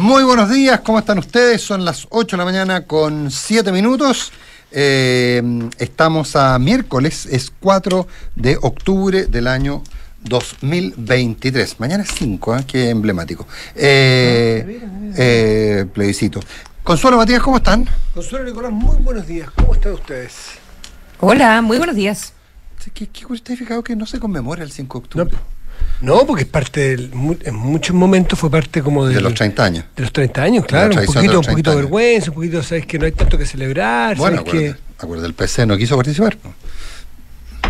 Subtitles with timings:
[0.00, 1.60] Muy buenos días, ¿cómo están ustedes?
[1.60, 4.32] Son las 8 de la mañana con 7 minutos.
[4.72, 5.42] Eh,
[5.78, 9.82] estamos a miércoles, es 4 de octubre del año
[10.22, 11.78] 2023.
[11.80, 12.64] Mañana es 5, ¿eh?
[12.66, 13.46] qué emblemático.
[13.74, 14.80] Eh,
[15.18, 16.40] eh, plebiscito.
[16.82, 17.86] Consuelo Matías, ¿cómo están?
[18.14, 19.50] Consuelo Nicolás, muy buenos días.
[19.50, 20.32] ¿Cómo están ustedes?
[21.20, 22.32] Hola, muy buenos días.
[22.94, 25.30] ¿Qué, qué ha fijado que no se conmemora el 5 de octubre?
[25.30, 25.38] No,
[26.26, 27.10] porque es parte del,
[27.44, 29.84] en muchos momentos fue parte como de los 30 años.
[29.96, 32.62] de los 30 años, claro, un de poquito, un poquito 30 de vergüenza, un poquito,
[32.62, 35.76] sabes que no hay tanto que celebrar, Bueno, sabes que acuérdate, acuérdate, el PC no
[35.76, 36.36] quiso participar.
[36.42, 36.54] ¿no?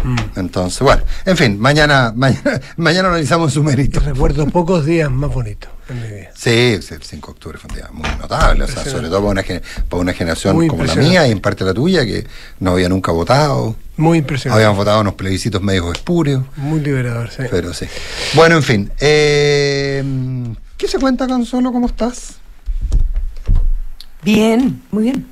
[0.04, 0.16] Mm.
[0.36, 4.00] Entonces, bueno, en fin, mañana, mañana, mañana analizamos su mérito.
[4.00, 6.30] recuerdo pocos días más bonitos en mi vida.
[6.34, 9.18] Sí, sí, el 5 de octubre fue un día muy notable, o sea, sobre todo
[9.20, 12.04] para una, gen- para una generación Muy como la mía y en parte la tuya,
[12.06, 12.26] que
[12.60, 17.42] no había nunca votado, Muy impresionante, habían votado unos plebiscitos medio espurios, muy liberador, sí.
[17.50, 17.86] pero sí.
[18.34, 20.04] Bueno, en fin, eh,
[20.76, 21.72] ¿qué se cuenta, Consuelo?
[21.72, 22.34] ¿Cómo estás?
[24.22, 25.26] Bien, muy bien.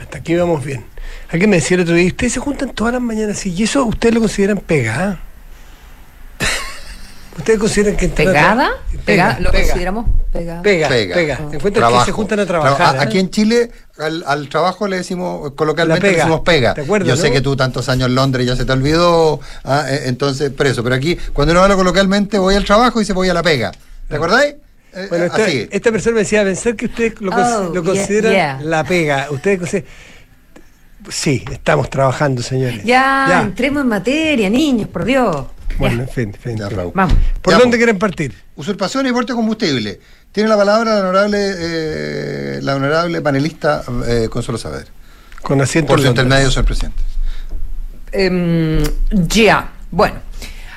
[0.00, 0.84] Hasta aquí vamos bien.
[1.30, 4.14] Alguien me decía el otro día, ustedes se juntan todas las mañanas y eso ustedes
[4.14, 5.20] lo consideran pegada.
[7.36, 8.70] ¿Ustedes consideran que ¿Pegada?
[9.04, 9.64] Pega, Pega, lo pega.
[9.64, 10.62] consideramos pegada.
[10.62, 11.14] Pega, Pega.
[11.14, 11.36] pega.
[11.50, 12.96] Te encuentras que se juntan a Tra- trabajar.
[12.96, 13.20] a- Aquí ¿eh?
[13.20, 16.24] en Chile al, al trabajo le decimos, coloquialmente le pega.
[16.24, 16.74] decimos pega.
[16.74, 17.20] ¿Te acuerdas, Yo no?
[17.20, 20.66] sé que tú tantos años en Londres ya se te olvidó, ah, eh, entonces, por
[20.68, 20.82] eso.
[20.84, 23.72] Pero aquí, cuando uno habla coloquialmente, voy al trabajo y dice voy a la pega.
[24.08, 24.54] ¿Te acordáis?
[24.94, 28.60] Eh, Bueno, eh, esta, persona me decía, pensar que ustedes lo, Oh, lo consideran yeah.
[28.62, 29.28] la pega.
[29.30, 29.88] Ustedes consideran...
[31.10, 32.82] Sí, estamos trabajando, señores.
[32.84, 35.46] Ya, entremos en materia, niños, por Dios.
[35.78, 36.56] Bueno, Ya, en fin, en fin.
[36.56, 36.92] Ya, Raúl.
[36.94, 37.14] Vamos.
[37.42, 38.34] ¿Por Ya, dónde quieren partir?
[38.56, 40.00] Usurpación y porte de combustible.
[40.32, 44.86] Tiene la palabra la honorable, eh, la honorable panelista eh, Consuelo Saber.
[45.42, 47.02] Con asiento Por su intermedio, señor presidente.
[48.12, 50.16] Em, ya, bueno.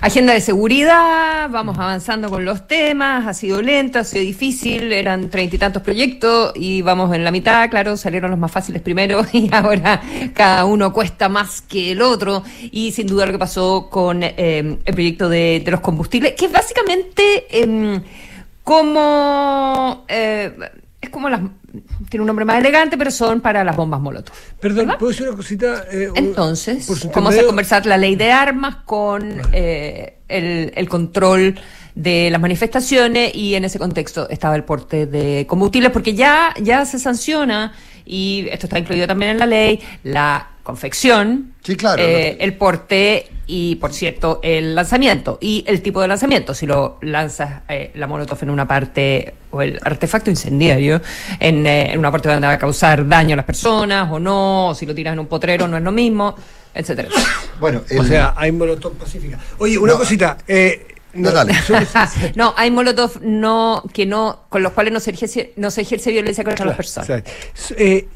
[0.08, 5.30] Agenda de seguridad, vamos avanzando con los temas, ha sido lento, ha sido difícil, eran
[5.30, 9.26] treinta y tantos proyectos y vamos en la mitad, claro, salieron los más fáciles primero
[9.34, 10.02] y ahora
[10.34, 12.42] cada uno cuesta más que el otro.
[12.72, 17.46] Y sin duda lo que pasó con em, el proyecto de, los combustibles, que básicamente
[17.62, 18.02] em,
[18.64, 20.06] como...
[20.08, 20.54] eh,
[21.02, 21.42] es como las...
[22.10, 24.36] Tiene un nombre más elegante, pero son para las bombas molotov.
[24.60, 25.00] Perdón, ¿verdad?
[25.00, 25.86] ¿puedo decir una cosita?
[25.92, 31.60] Eh, Entonces, vamos a conversar la ley de armas con eh, el, el control
[31.94, 36.86] de las manifestaciones y en ese contexto estaba el porte de combustibles porque ya, ya
[36.86, 37.74] se sanciona
[38.06, 42.02] y esto está incluido también en la ley, la confección, Sí, claro.
[42.04, 46.54] eh, el porte y, por cierto, el lanzamiento y el tipo de lanzamiento.
[46.54, 51.02] Si lo lanzas eh, la molotov en una parte o el artefacto incendiario
[51.40, 54.68] en, eh, en una parte donde va a causar daño a las personas o no,
[54.70, 56.36] o si lo tiras en un potrero no es lo mismo,
[56.74, 57.10] etcétera.
[57.60, 59.40] Bueno, O sea, hay molotov pacífica.
[59.58, 59.98] Oye, una No.
[60.00, 60.38] cosita.
[60.48, 61.54] Eh, no, Dale.
[62.36, 66.12] no, hay molotov no, que no, con los cuales no se ejerce, no se ejerce
[66.12, 67.10] violencia contra las personas.
[67.78, 68.08] Eh,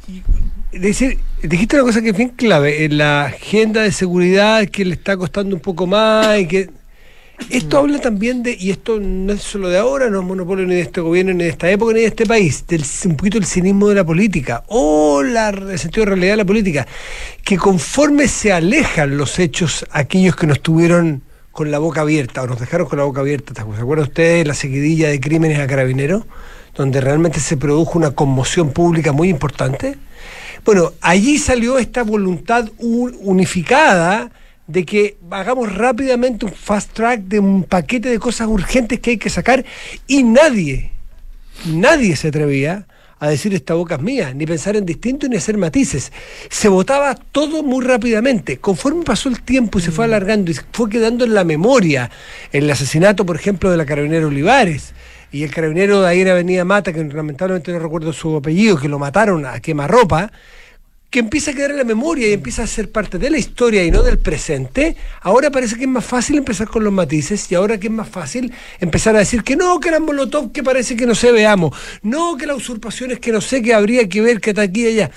[0.71, 4.93] decir, dijiste una cosa que es bien clave, en la agenda de seguridad que le
[4.93, 6.69] está costando un poco más y que
[7.49, 10.75] esto habla también de, y esto no es solo de ahora, no es monopolio ni
[10.75, 13.45] de este gobierno, ni de esta época, ni de este país, del, un poquito el
[13.45, 16.87] cinismo de la política, o el sentido de realidad de la política,
[17.43, 22.47] que conforme se alejan los hechos, aquellos que nos tuvieron con la boca abierta, o
[22.47, 25.67] nos dejaron con la boca abierta, ¿se acuerdan ustedes de la seguidilla de crímenes a
[25.67, 26.23] carabineros?
[26.75, 29.97] Donde realmente se produjo una conmoción pública muy importante.
[30.65, 34.31] Bueno, allí salió esta voluntad un- unificada
[34.67, 39.17] de que hagamos rápidamente un fast track de un paquete de cosas urgentes que hay
[39.17, 39.65] que sacar
[40.07, 40.91] y nadie,
[41.65, 42.85] nadie se atrevía
[43.19, 46.11] a decir esta boca es mía, ni pensar en distinto ni hacer matices.
[46.49, 48.57] Se votaba todo muy rápidamente.
[48.57, 52.09] Conforme pasó el tiempo y se fue alargando y fue quedando en la memoria
[52.51, 54.93] el asesinato, por ejemplo, de la carabinera Olivares
[55.31, 58.87] y el carabinero de ahí en Avenida Mata, que lamentablemente no recuerdo su apellido, que
[58.89, 60.31] lo mataron a quemarropa,
[61.09, 63.83] que empieza a quedar en la memoria y empieza a ser parte de la historia
[63.83, 67.55] y no del presente, ahora parece que es más fácil empezar con los matices y
[67.55, 70.95] ahora que es más fácil empezar a decir que no, que eran molotov, que parece
[70.95, 74.21] que no se veamos, no, que la usurpación es que no sé, que habría que
[74.21, 75.11] ver que está aquí y allá.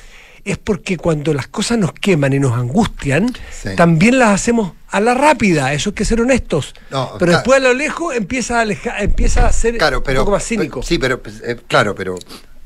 [0.45, 3.71] Es porque cuando las cosas nos queman y nos angustian, Sí.
[3.77, 6.75] también las hacemos a la rápida, eso hay que ser honestos.
[6.91, 8.65] No, pero después a lo lejos empieza a,
[9.03, 10.21] empieza a ser Claro, pero.
[10.21, 10.83] un poco más cínico.
[10.83, 11.21] Sí, pero.
[11.45, 12.17] eh, claro, pero.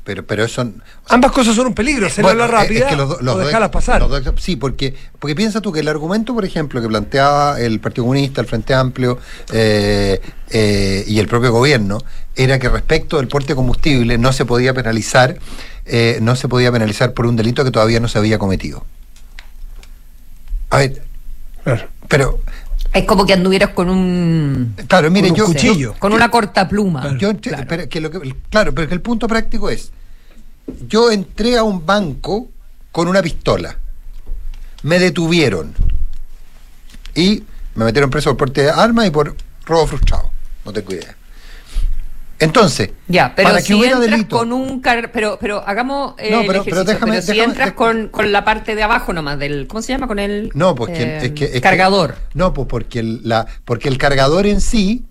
[0.01, 0.67] Pero, pero eso.
[1.09, 3.37] Ambas cosas son un peligro, hacerlo a la es- rápida es que los los o
[3.39, 4.01] dejarlas pasar.
[4.01, 8.05] los sí, porque, porque piensa tú que el argumento, por ejemplo, que planteaba el Partido
[8.05, 9.19] Comunista, el Frente Amplio
[9.53, 11.99] eh, eh, y el propio gobierno,
[12.35, 15.37] era que respecto del porte de combustible no se podía penalizar,
[15.85, 18.85] eh, no se podía penalizar por un delito que todavía no se había cometido.
[20.71, 21.03] A ver,
[21.63, 21.87] Claro.
[22.07, 22.39] pero
[22.93, 25.45] Es como que anduvieras con un Claro, mire, Con un yo.
[25.45, 25.95] cuchillo.
[25.99, 27.17] con una corta pluma.
[27.17, 27.65] Yo Claro.
[27.67, 29.91] pero que lo que- claro, pero que el punto práctico es,
[30.87, 32.47] yo entré a un banco
[32.91, 33.77] con una pistola,
[34.83, 35.73] me detuvieron
[37.15, 37.43] y
[37.75, 39.35] me metieron preso por porte de armas y por
[39.65, 40.31] robo frustrado,
[40.65, 41.15] no tengo idea.
[42.39, 46.13] Entonces, Ya, pero para que si hubiera entras delito, con un car pero pero hagamos
[46.17, 48.75] eh, No, el pero- pero déjame- pero si déjame- entras déjame- con, con la parte
[48.75, 50.07] de abajo nomás del ¿cómo se llama?
[50.07, 52.15] con el no, pues eh, es que, es que- cargador.
[52.33, 55.03] no, pues porque el, la, porque el cargador en sí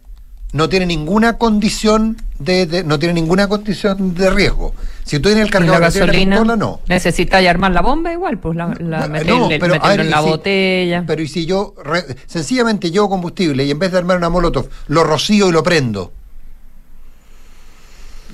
[0.54, 4.72] no tiene ninguna condición de, de- no tiene ninguna condición de riesgo.
[5.04, 6.80] Si tú tienes el cargador la tiene la gasolina pistola, no.
[6.88, 10.28] necesitas armar la bomba igual, pues la, la meterle- no, pero, ver, en la si-
[10.28, 11.04] botella.
[11.06, 14.68] Pero y si yo re- sencillamente llevo combustible y en vez de armar una molotov
[14.86, 16.12] lo rocío y lo prendo.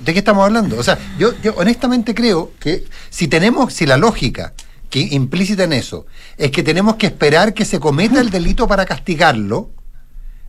[0.05, 0.77] ¿De qué estamos hablando?
[0.77, 4.53] O sea, yo, honestamente creo que si tenemos, si la lógica
[4.91, 6.05] que implícita en eso
[6.37, 9.71] es que tenemos que esperar que se cometa el delito para castigarlo,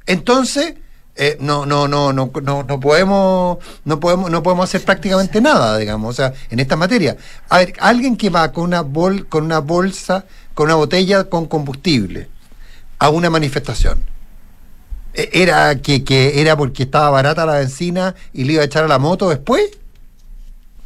[0.05, 0.75] entonces
[1.15, 3.57] eh, no, no, no, no, no, no podemos,
[3.87, 7.17] no podemos, no podemos hacer prácticamente nada, digamos, o sea, en esta materia.
[7.49, 11.47] A ver, alguien que va con una bol, con una bolsa, con una botella con
[11.47, 12.29] combustible
[12.99, 14.16] a una manifestación.
[15.17, 18.85] ¿E- ¿Era que, que era porque estaba barata la benzina y le iba a echar
[18.85, 19.65] a la moto después?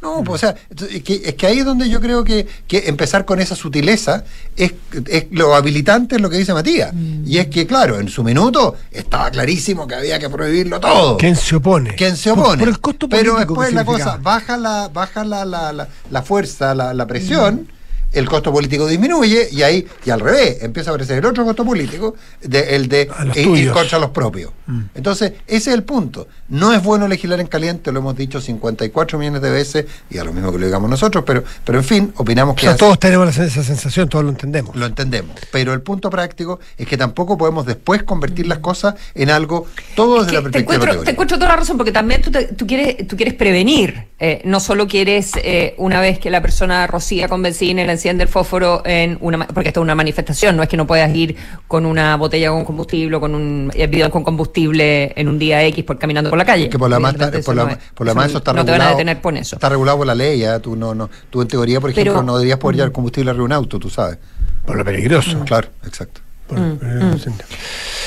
[0.01, 0.55] No, pues, o sea,
[0.89, 4.23] es que, es que ahí es donde yo creo que, que empezar con esa sutileza
[4.57, 4.73] es,
[5.07, 6.91] es lo habilitante es lo que dice Matías.
[7.23, 11.17] Y es que, claro, en su minuto estaba clarísimo que había que prohibirlo todo.
[11.17, 11.93] ¿Quién se opone?
[11.95, 12.59] ¿Quién se Por- opone?
[12.61, 16.73] Por, el costo Pero después la cosa, baja la, baja la, la, la, la fuerza,
[16.73, 17.67] la, la presión,
[18.11, 21.63] el costo político disminuye y ahí, y al revés, empieza a aparecer el otro costo
[21.65, 24.51] político, de, el de A los ir- contra los propios.
[24.95, 26.27] Entonces, ese es el punto.
[26.49, 30.23] No es bueno legislar en caliente, lo hemos dicho 54 millones de veces, y a
[30.23, 32.79] lo mismo que lo digamos nosotros, pero, pero en fin, opinamos O que sea, así-
[32.79, 34.75] todos tenemos esa sensación, todos lo entendemos.
[34.75, 35.35] lo entendemos.
[35.51, 40.21] Pero el punto práctico es que tampoco podemos después convertir las cosas en algo todo
[40.21, 41.05] Es desde que la te, perspectiva encuentro, teórica.
[41.05, 44.09] te encuentro toda la razón, porque también tú, te- tú quieres, tú quieres prevenir.
[44.23, 48.23] eh, no solo quieres, eh, una vez que la persona rocía con benzina le enciende
[48.23, 49.45] el fósforo en una.
[49.47, 51.35] Porque esto es una manifestación, no es que no puedas ir
[51.67, 55.63] con una botella con combustible o con un eh, bidón con combustible en un día
[55.65, 56.67] X por caminando por la calle.
[56.69, 58.37] que por lo demás, está- Evidentemente por lo, eso no es- por lo demás eso
[58.39, 58.79] está no te regulado.
[58.79, 59.55] van a detener por eso.
[59.55, 60.59] Está regulado por la ley, ya.
[60.59, 63.41] Tú, no, no, tú en teoría, por ejemplo, Pero- no deberías poder llevar combustible arriba
[63.43, 64.17] de un auto, tú sabes.
[64.65, 65.39] Por lo peligroso.
[65.45, 66.21] Claro, exacto.
[66.47, 67.29] Por peligroso.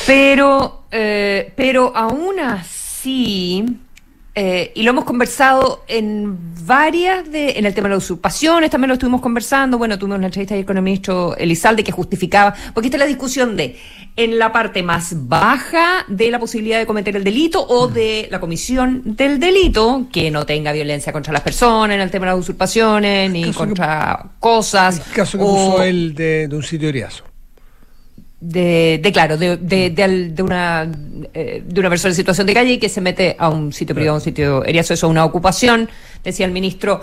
[0.07, 3.65] Pero, eh, pero aún así,
[4.35, 6.37] eh, y lo hemos conversado en
[6.67, 10.27] varias de, en el tema de las usurpaciones, también lo estuvimos conversando, bueno, tuvimos una
[10.27, 13.77] entrevista ayer con el ministro Elizalde que justificaba, porque esta es la discusión de,
[14.17, 18.41] en la parte más baja de la posibilidad de cometer el delito o de la
[18.41, 22.41] comisión del delito, que no tenga violencia contra las personas en el tema de las
[22.41, 24.99] usurpaciones, ni que- contra cosas.
[25.09, 26.85] El caso que o- puso él de, de un sitio.
[28.47, 30.87] De, de claro, de, de, de, una
[31.33, 34.17] eh, de una persona en situación de calle que se mete a un sitio privado,
[34.17, 35.89] a un sitio eriazo, eso es una ocupación,
[36.23, 37.01] decía el ministro.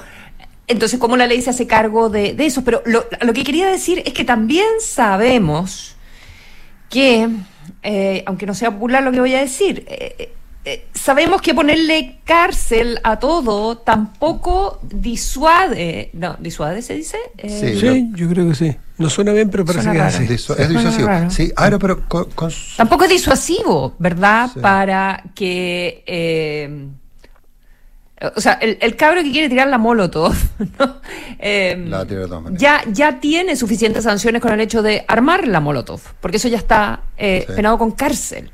[0.68, 2.64] Entonces, ¿cómo la ley se hace cargo de, de eso?
[2.64, 5.96] Pero lo, lo que quería decir es que también sabemos
[6.90, 7.28] que,
[7.82, 10.32] eh, aunque no sea popular lo que voy a decir, eh,
[10.64, 17.18] eh, sabemos que ponerle cárcel a todo tampoco disuade, no, disuade se dice.
[17.38, 17.80] Eh, Sí.
[17.80, 18.76] Sí, yo creo que sí.
[18.98, 20.26] No suena bien, pero parece Suena que es raro.
[20.26, 20.34] así.
[20.34, 21.30] Disu- es Suena disuasivo.
[21.32, 22.28] Sí, ahora, pero con,
[22.78, 24.50] Tampoco es disuasivo, ¿verdad?
[24.54, 24.60] Sí.
[24.60, 26.04] Para que.
[26.06, 26.88] eh,
[28.36, 30.36] o sea, el, el cabro que quiere tirar la molotov,
[30.80, 30.98] ¿no?
[31.40, 32.62] Eh, La de todas maneras.
[32.62, 36.58] ya, ya tiene suficientes sanciones con el hecho de armar la molotov, porque eso ya
[36.58, 37.54] está eh, Sí.
[37.56, 38.52] penado con cárcel.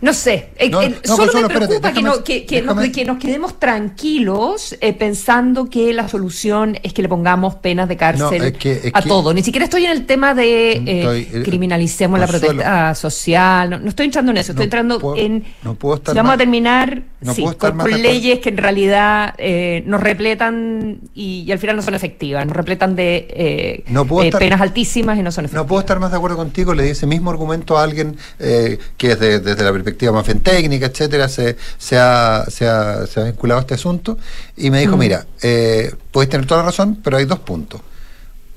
[0.00, 2.88] No sé, eh, No, eh, no, solo Consuelo, me preocupa que, déjame- que, que nos,
[2.90, 7.96] que nos quedemos tranquilos eh, pensando que la solución es que le pongamos penas de
[7.96, 9.34] cárcel No, es que- es a todo.
[9.34, 12.54] Ni siquiera estoy en el tema de eh, Estoy, eh, criminalicemos la Consuelo.
[12.54, 13.70] protesta social.
[13.82, 15.44] No, estoy entrando en eso, estoy entrando puedo- en...
[15.62, 17.02] no puedo estar si vamos más- a terminar
[17.34, 21.94] sí, con, leyes que en realidad eh, nos repletan y, y al final no son
[21.94, 25.64] efectivas, nos repletan de eh, eh, estar- penas altísimas y no son efectivas.
[25.64, 28.78] No puedo estar más de acuerdo contigo, le di ese mismo argumento a alguien eh,
[28.96, 33.20] que desde, desde la perspectiva más bien técnica, etcétera, se, se, ha, se, ha, se
[33.20, 34.18] ha vinculado a este asunto
[34.56, 37.80] y me dijo, mira, eh, puedes tener toda la razón, pero hay dos puntos.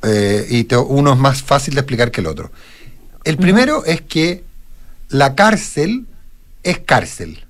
[0.03, 2.51] Eh, y te- uno es más fácil de explicar que el otro.
[3.23, 4.43] El primero es que
[5.09, 6.05] la cárcel
[6.63, 7.43] es cárcel.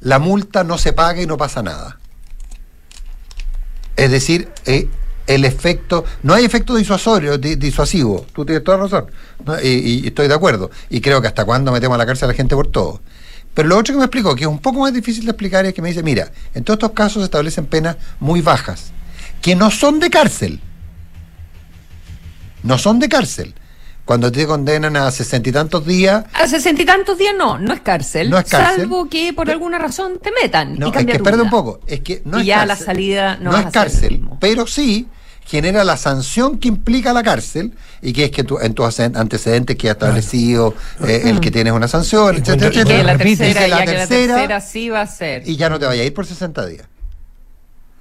[0.00, 1.98] La multa no se paga y no pasa nada.
[3.96, 4.88] Es decir, eh,
[5.28, 9.06] el efecto, no hay efecto disuasorio, di- disuasivo, tú tienes toda razón,
[9.44, 9.60] ¿no?
[9.62, 9.68] y,
[10.02, 12.36] y estoy de acuerdo, y creo que hasta cuándo metemos a la cárcel a la
[12.36, 13.00] gente por todo.
[13.54, 15.74] Pero lo otro que me explicó, que es un poco más difícil de explicar, es
[15.74, 18.90] que me dice, mira, en todos estos casos se establecen penas muy bajas,
[19.42, 20.60] que no son de cárcel,
[22.62, 23.54] no son de cárcel,
[24.04, 26.24] cuando te condenan a sesenta y tantos días.
[26.32, 28.30] A sesenta y tantos días no, no es cárcel.
[28.30, 28.80] No es cárcel.
[28.80, 30.78] Salvo que por alguna razón te metan.
[30.78, 31.80] No, y es que espérate un poco.
[31.86, 35.06] Es que no Y es ya la salida no no es cárcel, pero sí
[35.48, 39.76] genera la sanción que implica la cárcel y que es que tú, en tus antecedentes
[39.76, 40.74] que ha establecido
[41.06, 43.02] eh, el que tienes una sanción, Y etcétera, cuando- Y que etcétera.
[43.04, 45.48] la Repite, tercera, que la ya que la tercera- tercera sí va a ser.
[45.48, 46.86] y ya no te vaya a ir por 60 días.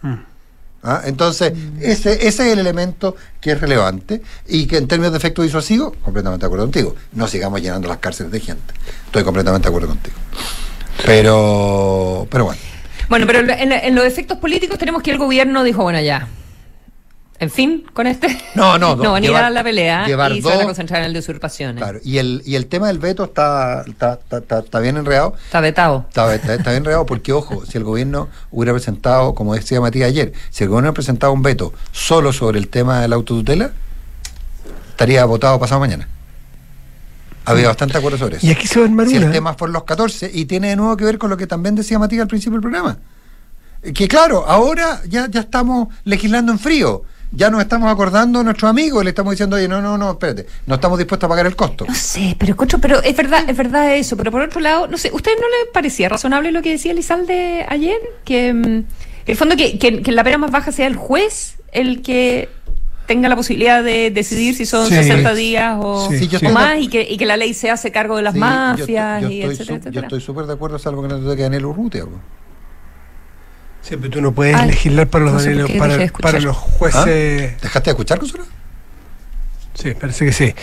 [0.02, 0.14] Mm.
[0.84, 1.02] ¿Ah?
[1.06, 5.42] Entonces, ese, ese es el elemento que es relevante y que en términos de efecto
[5.42, 6.96] disuasivo, completamente de acuerdo contigo.
[7.14, 8.74] No sigamos llenando las cárceles de gente.
[9.06, 10.16] Estoy completamente de acuerdo contigo.
[11.06, 12.62] Pero, pero bueno.
[13.10, 16.28] Bueno, pero en, en los efectos políticos tenemos que el gobierno dijo, bueno, ya.
[17.40, 18.36] En fin, con este.
[18.56, 21.06] No, no, no van a ir a la pelea y se van a concentrar en
[21.08, 21.78] el de usurpaciones.
[21.84, 25.36] Claro, y el, y el tema del veto está, está, está, está- está bien enredado.
[25.46, 26.06] Está vetado.
[26.08, 30.08] Está, está- está bien enredado porque, ojo, si el gobierno hubiera presentado, como decía Matías
[30.10, 33.72] ayer, si el gobierno hubiera presentado un veto solo sobre el tema de la autotutela,
[34.90, 36.08] estaría votado pasado mañana.
[37.46, 38.46] Había bastante acuerdo sobre eso.
[38.48, 40.70] Y aquí se va a armar Si el tema es por los 14 y tiene
[40.70, 42.98] de nuevo que ver con lo que también decía Matías al principio del programa.
[43.94, 47.04] Que claro, ahora ya, ya estamos legislando en frío.
[47.32, 50.46] Ya nos estamos acordando a nuestros amigos, le estamos diciendo, oye, no, no, no, espérate,
[50.66, 51.86] no estamos dispuestos a pagar el costo.
[51.88, 54.16] No sé, pero Cocho, pero es verdad, es verdad eso.
[54.16, 57.66] Pero por otro lado, no sé, ¿usted no le parecía razonable lo que decía Lizalde
[57.68, 58.00] ayer?
[58.24, 58.86] Que mm, en
[59.26, 62.50] el fondo que, que, que la pena más baja sea el juez el que
[63.08, 64.96] tenga la posibilidad de decidir si son Sí.
[64.96, 67.38] 60 días o, Sí, Sí, yo o estoy más de- y que, y que la
[67.38, 70.08] ley se hace cargo de las Sí, yo mafias y etcétera, su- yo etcétera.
[70.08, 72.04] estoy súper de acuerdo, salvo que no te toque Daniel Urrutia.
[73.88, 73.90] Po.
[73.90, 75.68] Siempre tú no puedes Ay, legislar para los, no sé
[76.22, 76.96] para los jueces.
[76.96, 77.06] ¿Ah?
[77.62, 78.46] ¿Dejaste de escuchar, Consuelo?
[79.80, 80.54] Sí, parece que sí.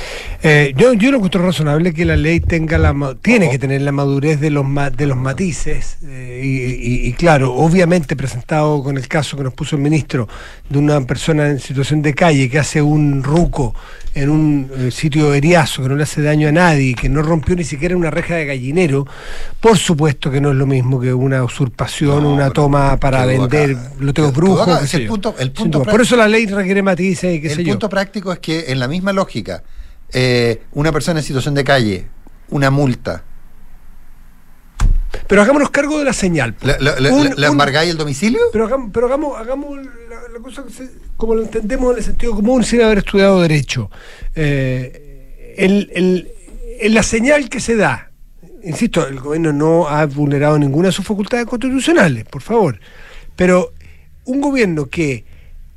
[0.43, 2.93] Eh, yo, yo lo encuentro razonable que la ley tenga la
[3.23, 6.49] tiene que tener la madurez de los ma- de los matices eh, y,
[7.05, 10.27] y- y claro, obviamente presentado con el caso que nos puso el ministro
[10.69, 13.73] de una persona en situación de calle que hace un ruco
[14.17, 17.55] en un eh, sitio eriazo que no le hace daño a nadie, que no rompió
[17.57, 19.07] ni siquiera una reja de gallinero,
[19.61, 23.73] por supuesto que no es lo mismo que una usurpación, No, una toma para vender
[23.73, 23.93] acá.
[24.01, 24.69] loteos brujos.
[24.69, 24.97] acá.
[24.97, 27.73] el punto- el punto Por eso la ley requiere matices y qué sé El yo.
[27.75, 29.63] punto práctico es que, en la misma lógica,
[30.13, 32.07] eh, una persona en situación de calle,
[32.51, 33.25] una multa,
[35.29, 36.55] Pero hagámonos cargo de la señal.
[36.63, 38.41] ¿le, le- le- Un- le un- embargáis el domicilio?
[38.53, 42.05] Pero hagamos, pero hagamos, hagamos la, la cosa que se- como lo entendemos en el
[42.05, 43.91] sentido común sin haber estudiado derecho.
[44.35, 46.29] Eh, el- el-
[46.81, 48.11] en la señal que se da,
[48.65, 52.79] insisto, el gobierno no ha vulnerado ninguna de sus facultades constitucionales, por favor,
[53.37, 53.73] pero
[54.25, 55.25] un gobierno que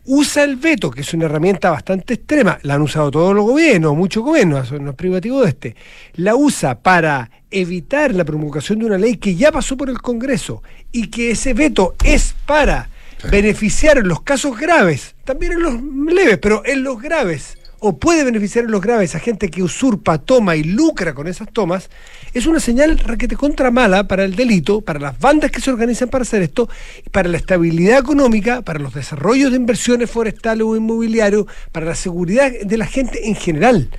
[0.07, 3.95] usa el veto, que es una herramienta bastante extrema, la han usado todos los gobiernos,
[3.95, 5.75] muchos gobiernos, no es privativo de este,
[6.15, 10.63] la usa para evitar la promulgación de una ley que ya pasó por el Congreso
[10.91, 12.89] y que ese veto es para
[13.29, 15.81] beneficiar en los casos graves, también en los
[16.13, 20.17] leves, pero en los graves, o puede beneficiar en los graves a gente que usurpa,
[20.17, 21.89] toma y lucra con esas tomas,
[22.33, 26.09] es una señal requete contra mala para el delito, para las bandas que se organizan
[26.09, 26.69] para hacer esto,
[27.11, 32.51] para la estabilidad económica, para los desarrollos de inversiones forestales o inmobiliarios, para la seguridad
[32.51, 33.89] de la gente en general.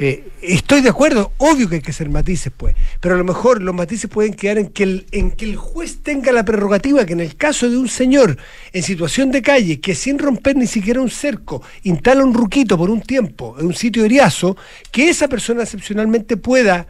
[0.00, 3.60] Eh, estoy de acuerdo, obvio que hay que hacer matices, pues, pero a lo mejor
[3.60, 7.14] los matices pueden quedar en que, el, en que el juez tenga la prerrogativa que
[7.14, 8.36] en el caso de un señor
[8.72, 12.90] en situación de calle que sin romper ni siquiera un cerco instala un ruquito por
[12.90, 14.56] un tiempo en un sitio eriazo,
[14.92, 16.86] que esa persona excepcionalmente pueda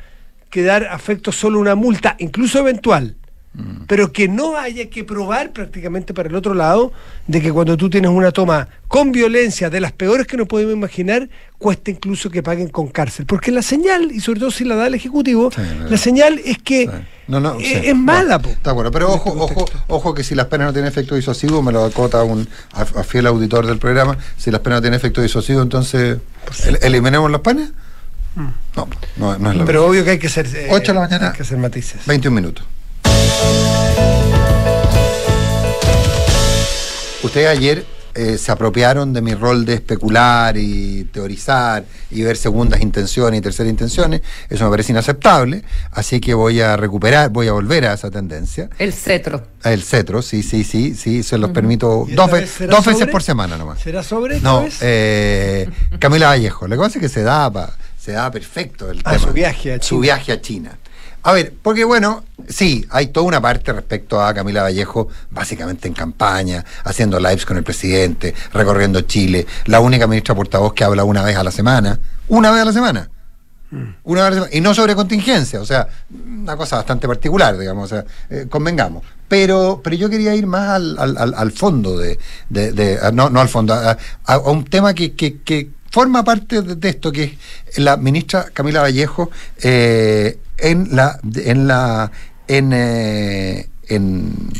[0.50, 3.16] quedar afecto solo una multa, incluso eventual,
[3.88, 6.92] pero que no haya que probar prácticamente para el otro lado
[7.26, 10.72] de que cuando tú tienes una toma con violencia de las peores que nos podemos
[10.74, 11.28] imaginar,
[11.58, 13.26] cuesta incluso que paguen con cárcel.
[13.26, 16.58] Porque la señal, y sobre todo si la da el Ejecutivo, Sí, la señal es
[16.58, 16.90] que Sí.
[17.26, 17.74] No, no, es, sí.
[17.88, 18.38] es mala.
[18.38, 18.48] po.
[18.48, 21.60] Está bueno, pero ojo, este ojo, ojo que si las penas no tienen efecto disuasivo,
[21.62, 24.96] me lo acota un a, a fiel auditor del programa, si las penas no tienen
[24.98, 26.18] efecto disuasivo, entonces
[26.64, 27.70] ¿el- eliminemos las penas?
[28.36, 31.00] No, no, no es la Pero obvio que hay que hacer, eh, Ocho de la
[31.00, 31.30] mañana.
[31.30, 32.06] hay que hacer matices.
[32.06, 32.64] 21 minutos.
[37.22, 42.80] Ustedes ayer eh, se apropiaron de mi rol de especular y teorizar y ver segundas
[42.80, 44.22] intenciones y terceras intenciones.
[44.48, 45.62] Eso me parece inaceptable.
[45.92, 48.70] Así que voy a recuperar, voy a volver a esa tendencia.
[48.78, 49.42] El cetro.
[49.62, 52.98] El cetro, sí, sí, sí, sí, se los permito ¿Y esta dos, ve- dos veces
[53.00, 53.12] sobre?
[53.12, 53.80] por semana nomás.
[53.80, 56.66] ¿Será sobre No, eh, Camila Vallejo.
[56.66, 59.26] Lo que pasa es que se da, pa- se da perfecto el Ah, tema.
[59.26, 60.00] su viaje a Su China.
[60.02, 60.78] viaje a China.
[61.22, 65.94] A ver, porque bueno, sí, hay toda una parte respecto a Camila Vallejo, básicamente en
[65.94, 71.22] campaña, haciendo lives con el presidente, recorriendo Chile, la única ministra portavoz que habla una
[71.24, 71.98] vez a la semana,
[72.28, 73.10] una vez a la semana.
[74.04, 75.86] Una vez a la semana, y no sobre contingencia, o sea,
[76.26, 79.02] una cosa bastante particular, digamos, o sea, eh, convengamos.
[79.28, 83.10] Pero, pero yo quería ir más al, al, al- al fondo de, de- de- a-
[83.12, 86.88] no, no al fondo, a, a- a un tema que, que, que forma parte de,
[86.88, 89.30] esto que es la ministra Camila Vallejo
[89.62, 92.10] eh, en la en la
[92.46, 94.50] en, eh, en,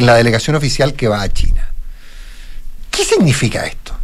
[0.00, 1.72] la delegación oficial que va a China.
[2.90, 3.94] ¿Qué significa esto?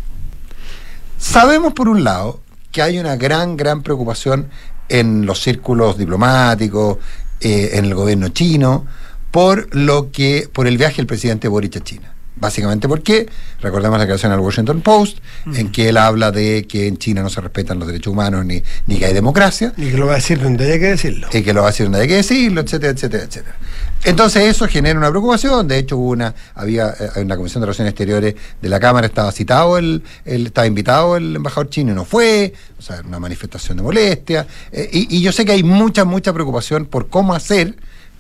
[1.19, 2.41] Sabemos por un lado
[2.73, 4.49] que hay una gran, gran preocupación
[4.89, 6.99] en los círculos diplomáticos,
[7.41, 8.87] eh, en el gobierno chino,
[9.31, 12.16] por lo que, por el viaje del presidente Boric a China.
[12.39, 13.27] Básicamente porque,
[13.63, 15.19] recordemos la declaración al Washington Post,
[15.55, 18.63] en que él habla de que en China no se respetan los derechos humanos ni,
[18.87, 19.73] ni que hay democracia.
[19.79, 21.29] Y que lo va a decir donde haya que decirlo.
[21.33, 23.57] Y que lo va a decir donde haya que decirlo, etcétera, etcétera, etcétera.
[24.05, 25.67] Entonces eso genera una preocupación.
[25.67, 29.07] De hecho, hubo una, había eh, en la Comisión de Relaciones Exteriores de la Cámara
[29.07, 33.19] estaba citado el, el estaba invitado el embajador chino y no fue, o sea, una
[33.19, 34.47] manifestación de molestia.
[34.73, 37.77] Eh, y, y yo sé que hay mucha, mucha preocupación por cómo hacer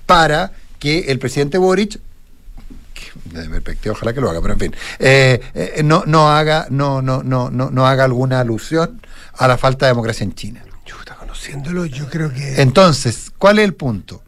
[0.07, 2.01] para que el presidente Boric
[3.25, 7.03] de perspectiva, ojalá que lo haga, pero en fin, eh, eh, no, no, haga, no,
[7.03, 9.01] no, no, no, no haga alguna alusión
[9.35, 10.65] a la falta de democracia en China.
[10.85, 12.61] Chuta, conociéndolo, yo creo que.
[12.61, 14.23] Entonces, ¿cuál es el punto?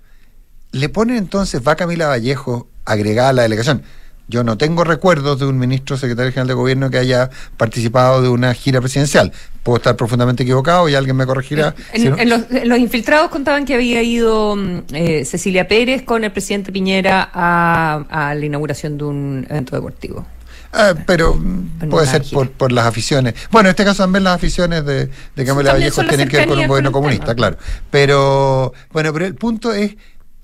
[0.72, 3.82] Le ponen entonces, va Camila Vallejo agregada a la delegación.
[4.30, 8.28] Yo no tengo recuerdos de un ministro secretario general de gobierno que haya participado de
[8.28, 9.32] una gira presidencial.
[9.62, 11.74] Puedo estar profundamente equivocado y alguien me corregirá.
[11.94, 15.66] En, si no- en los, en los infiltrados contaban que había ido mm, eh, Cecilia
[15.66, 20.26] Pérez con el presidente Piñera a, a la inauguración de un evento deportivo.
[20.74, 22.22] Ah, pero mm, puede ser
[22.58, 23.32] por, las aficiones.
[23.50, 26.58] Bueno, en este caso también las aficiones de, de Camila Vallejo tienen que ver con
[26.58, 27.36] un gobierno comunista, tema.
[27.36, 27.56] claro.
[27.90, 29.96] Pero, bueno, pero el punto es,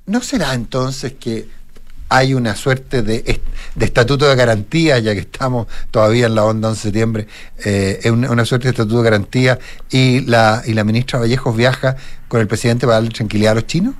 [0.06, 1.46] ¿no será entonces que
[2.08, 3.42] hay una suerte de, est-
[3.74, 7.26] de estatuto de garantía, ya que estamos todavía en la onda 11 de septiembre,
[7.64, 9.58] eh, una, suerte de estatuto de garantía
[9.90, 11.96] y la, y la ministra Vallejos viaja
[12.28, 13.94] con el presidente para darle tranquilidad a los chinos?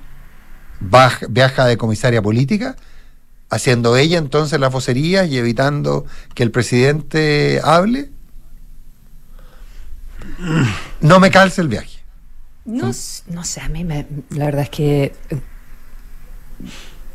[1.29, 2.77] Viaja de comisaria política?
[3.51, 8.11] haciendo ella entonces las vocerías y evitando que el presidente hable?
[11.01, 12.01] No me calce el viaje.
[12.65, 12.91] No,
[13.29, 15.13] no sé, a mí me, la verdad es que...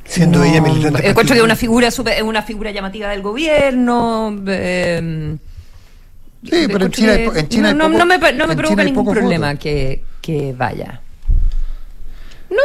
[0.09, 1.07] eh, Siendo no, ella militante.
[1.09, 4.35] Encuentro que es una figura, super- es una figura llamativa del gobierno.
[4.48, 5.37] eh,
[6.41, 8.31] Sí, pero en China hay que- en China hay no, no, poco- no me, pa-
[8.31, 11.01] no me provoca hay ningún problema que, que vaya.
[12.50, 12.57] No,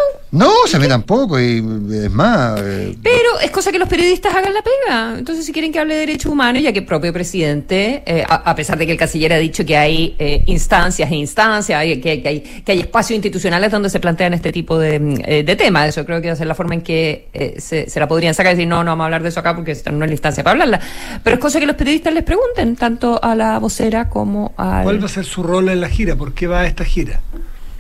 [0.47, 2.59] No, se me tampoco, y es más.
[2.61, 5.15] eh, Pero es cosa que los periodistas hagan la pega.
[5.19, 8.37] Entonces, si quieren que hable de derechos humanos, ya que el propio presidente, eh, a,
[8.51, 12.01] a pesar de que el canciller ha dicho que hay eh, instancias e instancias, hay-
[12.01, 15.43] que, que hay, que hay espacios institucionales donde se plantean este tipo de, mm, eh,
[15.45, 15.89] de temas.
[15.91, 18.53] Eso creo que esa es la forma en que eh, se, se la podrían sacar
[18.53, 20.15] y decir, no, no vamos a hablar de eso acá porque esta no es la
[20.15, 20.81] instancia para hablarla.
[21.23, 24.83] Pero es cosa que los periodistas les pregunten, tanto a la vocera como al...
[24.85, 26.17] ¿Cuál va a ser su rol en la gira?
[26.17, 27.21] ¿Por qué va a esta gira?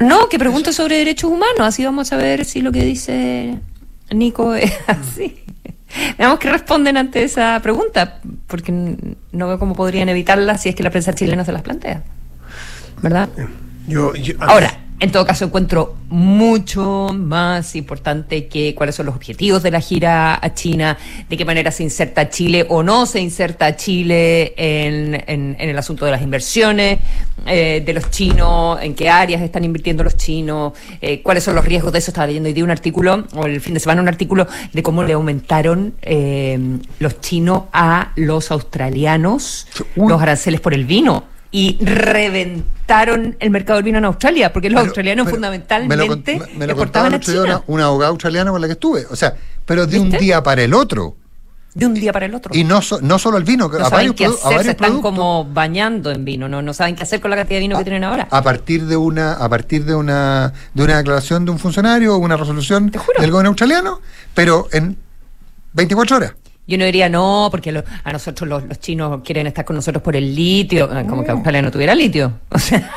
[0.00, 3.58] No, que pregunte sobre derechos humanos, así vamos a ver si lo que dice
[4.10, 5.38] Nico es así.
[6.18, 10.82] Veamos que responden ante esa pregunta, porque no veo cómo podrían evitarla si es que
[10.82, 12.02] la prensa chilena se las plantea.
[13.00, 13.28] ¿Verdad?
[13.86, 19.62] Yo, yo- Ahora, en todo caso, encuentro mucho más importante que cuáles son los objetivos
[19.62, 20.96] de la gira a China,
[21.28, 25.78] de qué manera se inserta Chile o no se inserta Chile en, en- en el
[25.78, 26.98] asunto de las inversiones
[27.46, 31.64] eh, de los chinos, en qué áreas están invirtiendo los chinos, eh, cuáles son los
[31.64, 32.10] riesgos de eso.
[32.10, 35.02] Estaba leyendo hoy día un artículo, o el fin de semana un artículo, de cómo
[35.02, 36.58] le aumentaron eh,
[36.98, 40.08] los chinos a los australianos Uy.
[40.08, 41.24] los aranceles por el vino
[41.56, 46.38] y reventaron el mercado del vino en Australia, porque los pero- australianos pero fundamentalmente me
[46.38, 49.06] lo, me- lo exportaban a China una, una abogada australiana con la que estuve.
[49.10, 51.14] O sea, pero de un día para el otro.
[51.74, 52.52] de un día para el otro.
[52.54, 54.40] Y no, so- no solo el vino, no a saben varios, qué produ- a hacer,
[54.50, 55.10] se varios están productos.
[55.12, 57.84] como bañando en vino, no, no saben qué hacer con la cantidad de vino que
[57.84, 58.26] tienen ahora.
[58.30, 62.18] a partir de una a partir de una de una declaración de un funcionario o
[62.18, 64.00] una resolución del gobierno australiano
[64.34, 64.96] pero en
[65.72, 66.34] 24 horas
[66.66, 70.02] Yo no diría no, porque lo- a nosotros los, los chinos quieren estar con nosotros
[70.02, 72.32] por el litio, ah, como que Australia no tuviera litio.
[72.50, 72.90] O sea,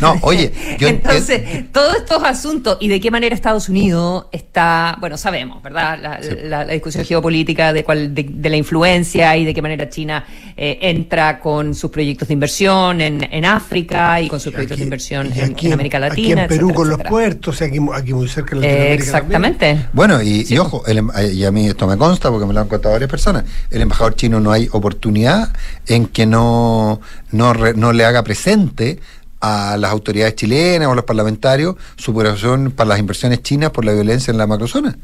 [0.00, 5.16] No, oye, yo entonces todos estos asuntos y de qué manera Estados Unidos está, bueno,
[5.16, 5.98] sabemos, ¿verdad?
[6.00, 6.28] La, Sí.
[6.44, 10.24] la- la discusión geopolítica de cuál de, de la influencia y de qué manera China
[10.56, 14.84] eh, entra con sus proyectos de inversión en, en África y con sus proyectos de
[14.84, 18.12] inversión en, aquí en América Aquí Latina, en Perú etcétera, con los puertos, aquí, aquí
[18.14, 18.92] muy cerca de Eh, también.
[18.92, 19.86] exactamente.
[19.92, 22.52] bueno y, y ojo el em- eh, y a mí esto me consta porque me
[22.54, 25.52] lo han contado varias personas el embajador chino no hay oportunidad
[25.86, 27.00] en que no
[27.30, 29.00] no, re- no le haga presente
[29.42, 33.84] a las autoridades chilenas o a los parlamentarios su preocupación para las inversiones chinas por
[33.84, 34.96] la violencia en la macrozona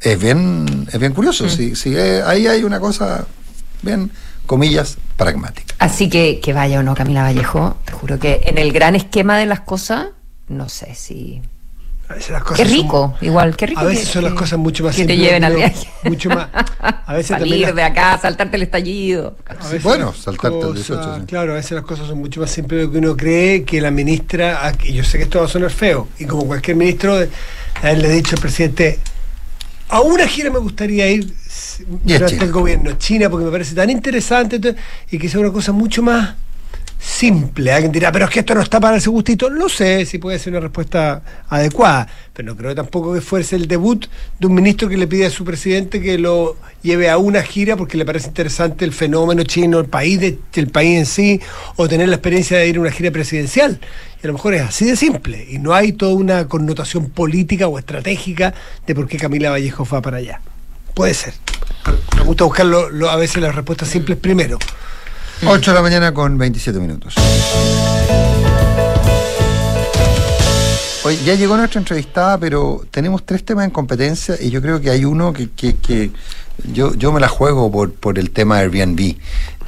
[0.00, 1.48] es bien es bien curioso Mm.
[1.50, 3.26] sí, sí, eh, ahí hay una cosa
[3.82, 4.10] bien
[4.46, 8.72] comillas pragmática Así que que vaya o no Camila Vallejo, te juro que en el
[8.72, 10.08] gran esquema de las cosas,
[10.48, 11.40] no sé si...
[12.08, 13.80] A veces las Qué son- rico, igual, qué rico.
[13.80, 15.86] A veces que- son las cosas mucho más que te lleven al viaje.
[16.04, 16.48] Mucho más.
[16.80, 19.36] A veces Salir las- de acá, saltarte el estallido.
[19.46, 21.26] A veces Bueno, saltarte el cosas- 18, sí.
[21.26, 23.80] Claro, a veces las cosas son mucho más simples de lo que uno cree que
[23.82, 27.16] la ministra, y yo sé que esto va a sonar feo, y como cualquier ministro,
[27.18, 27.28] de
[27.82, 28.98] haberle dicho al presidente,
[29.90, 31.30] a una gira me gustaría ir
[32.04, 34.58] durante el gobierno, China, porque me parece tan interesante
[35.10, 36.34] y que sea una cosa mucho más
[36.98, 37.72] simple.
[37.72, 39.48] Alguien dirá, pero es que esto no está para ese gustito.
[39.48, 43.68] Lo sé, si puede ser una respuesta adecuada, pero no creo tampoco que fuese el
[43.68, 44.06] debut
[44.38, 47.76] de un ministro que le pide a su presidente que lo lleve a una gira
[47.76, 50.20] porque le parece interesante el fenómeno chino, el país,
[50.54, 51.40] el país en sí,
[51.76, 53.80] o tener la experiencia de ir a una gira presidencial.
[54.22, 57.68] Y a lo mejor es así de simple, y no hay toda una connotación política
[57.68, 58.52] o estratégica
[58.86, 60.40] de por qué Camila Vallejo va para allá.
[60.94, 61.34] Puede ser.
[62.16, 64.58] Me gusta buscar lo- a veces las respuestas simples primero.
[65.46, 67.14] 8 de la mañana con 27 minutos.
[71.04, 74.90] Oye, ya llegó nuestra entrevistada, pero tenemos tres temas en competencia y yo creo que
[74.90, 76.10] hay uno que, que- que
[76.72, 79.14] yo, yo me la juego por, por el tema Airbnb.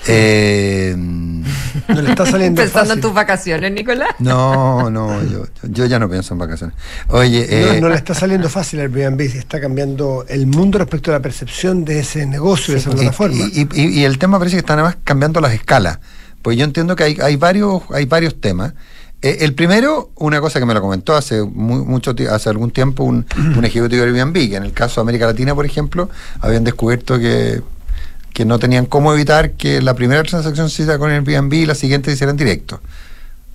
[0.07, 0.97] Eh,
[1.89, 4.11] No le está saliendo Pensando en tus vacaciones, Nicolás.
[4.21, 6.77] no, no, yo, yo ya no pienso en vacaciones.
[7.09, 10.79] Oye, No, eh, no le está saliendo fácil al Airbnb, se está cambiando el mundo
[10.79, 13.45] respecto a la percepción de ese negocio, de esa Y- plataforma.
[13.53, 15.99] Y, y- y el tema parece que están además cambiando las escalas.
[16.43, 18.73] Pues yo entiendo que hay, hay varios, hay varios temas.
[19.23, 23.05] Eh, el primero, una cosa que me lo comentó hace mu- mucho hace algún tiempo
[23.05, 26.09] un, un ejecutivo de Airbnb, que en el caso de América Latina, por ejemplo,
[26.41, 27.63] habían descubierto que,
[28.33, 31.75] que no tenían cómo evitar que la primera transacción se hiciera con Airbnb y la
[31.75, 32.81] siguiente se hiciera en directo.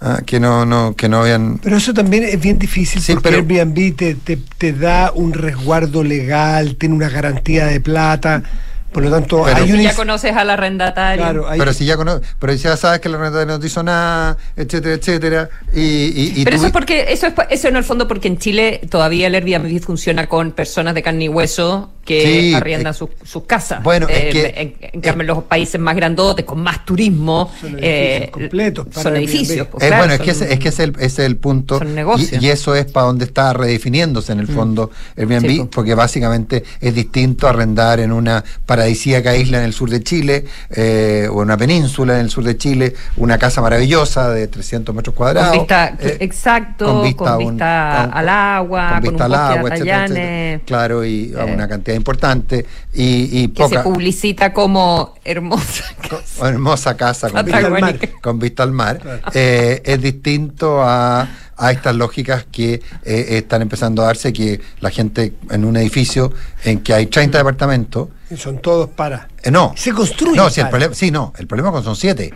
[0.02, 3.30] Ah, que no, no, que no habían Pero eso también es bien difícil Sí, porque
[3.30, 8.44] pero- Airbnb te, te, te da un resguardo legal, tiene una garantía de plata,
[8.92, 11.24] por lo tanto Pero- hay Si un ya conoces al arrendatario.
[11.24, 13.68] claro, hay- pero si ya cono- pero si ya sabes que la renta no te
[13.68, 17.68] hizo nada, etcétera, etcétera, y, y, y Pero tú- eso es porque, eso es eso
[17.70, 21.30] en el fondo porque en Chile todavía el Airbnb funciona con personas de carne y
[21.30, 23.82] hueso que Sí, arriendan eh, sus, sus casas.
[23.84, 27.52] bueno, es Eh, que- en, en cambio en los países más grandotes, con más turismo,
[27.60, 29.30] Son edificios eh, completos para son Airbnb.
[29.36, 29.68] edificios.
[29.72, 31.38] pues, claro, bueno, es que, son- ese, es que ese es el, ese es el
[31.38, 31.80] punto.
[31.80, 32.42] son negocios.
[32.42, 35.70] Y, y eso es para donde está redefiniéndose en el fondo Airbnb, Sí, po.
[35.72, 41.28] porque básicamente es distinto arrendar en una paradisíaca isla en el sur de Chile eh,
[41.32, 45.16] o en una península en el sur de Chile una casa maravillosa de 300 metros
[45.16, 45.50] cuadrados.
[45.50, 49.34] Con vista, eh, exacto, con vista, a un- al con- agua, con con, vista un
[49.34, 50.60] al agua, etcétera, etcétera.
[50.66, 53.78] Claro, y a eh, una cantidad importante y, y que poca.
[53.78, 55.84] se publicita como hermosa.
[56.38, 58.00] con- hermosa casa con vista al mar.
[58.22, 59.22] Con vista al mar, Claro.
[59.34, 61.28] eh, es distinto a,
[61.58, 66.32] a estas lógicas que eh, están empezando a darse, que la gente en un edificio
[66.64, 69.28] en que hay 30 departamentos, son todos para.
[69.44, 69.74] eh, no.
[69.78, 72.34] Se construye No, si el problema, sí, no, el problema son 7.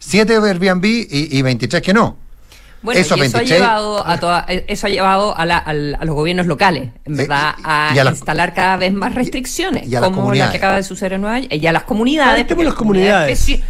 [0.00, 2.16] 7 Airbnb y, y 23 que no.
[2.82, 3.50] Bueno, Eso, y eso 26.
[3.50, 7.16] ha llevado a toda, eso ha llevado a, la- al- a los gobiernos locales, en
[7.16, 10.58] verdad, a, y a las- instalar cada vez más restricciones, y a como la que
[10.58, 12.46] acaba de suceder en Nueva York, y a las comunidades.
[12.48, 13.60] Ah, las comunidades.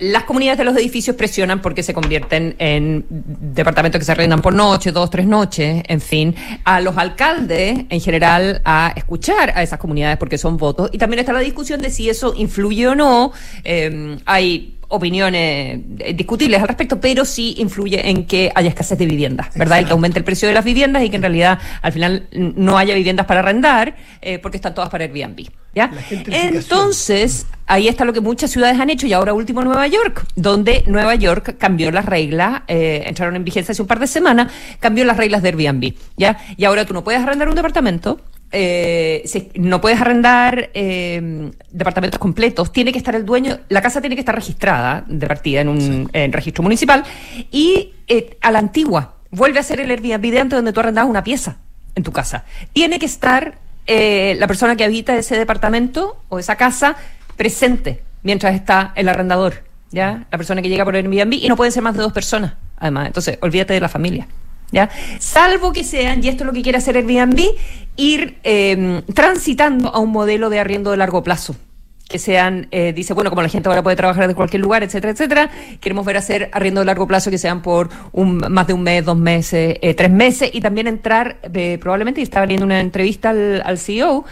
[0.00, 4.52] las comunidades de los edificios presionan porque se convierten en departamentos que se arrendan por
[4.52, 9.78] noche, dos, tres noches, en fin, a los alcaldes en general a escuchar a esas
[9.78, 10.90] comunidades porque son votos.
[10.92, 13.30] Y también está la discusión de si eso influye o no.
[13.62, 19.06] Eh, hay opiniones eh, discutibles al respecto, pero sí influye en que haya escasez de
[19.06, 19.80] viviendas, ¿verdad?
[19.80, 22.78] Y que aumente el precio de las viviendas y que en realidad al final no
[22.78, 25.90] haya viviendas para arrendar eh, porque están todas para Airbnb, ¿ya?
[26.10, 30.84] Entonces, ahí está lo que muchas ciudades han hecho y ahora último Nueva York, donde
[30.86, 35.04] Nueva York cambió las reglas, eh, entraron en vigencia hace un par de semanas, cambió
[35.04, 36.38] las reglas de Airbnb, ¿ya?
[36.56, 38.20] Y ahora tú no puedes arrendar un departamento,
[38.52, 44.00] eh, si- no puedes arrendar eh, departamentos completos, tiene que estar el dueño, la casa
[44.00, 47.04] tiene que estar registrada de partida en un en registro municipal
[47.50, 51.10] y eh, a la antigua, vuelve a ser el Airbnb de antes donde tú arrendabas
[51.10, 51.58] una pieza
[51.94, 52.44] en tu casa.
[52.72, 56.96] Tiene que estar eh, la persona que habita ese departamento o esa casa
[57.36, 60.26] presente mientras está el arrendador, ¿ya?
[60.30, 63.06] La persona que llega por Airbnb y no pueden ser más de dos personas, además.
[63.06, 64.26] Entonces, olvídate de la familia.
[64.70, 64.90] ¿Ya?
[65.18, 67.40] Salvo que sean, y esto es lo que quiere hacer Airbnb,
[67.96, 71.56] ir eh, transitando a un modelo de arriendo de largo plazo.
[72.08, 75.12] Que sean, eh, dice, bueno, como la gente ahora puede trabajar de cualquier lugar, etcétera,
[75.12, 78.82] etcétera, queremos ver hacer arriendo de largo plazo que sean por un, más de un
[78.82, 82.80] mes, dos meses, eh, tres meses, y también entrar, eh, probablemente, y estaba viendo una
[82.80, 84.24] entrevista al, al CEO,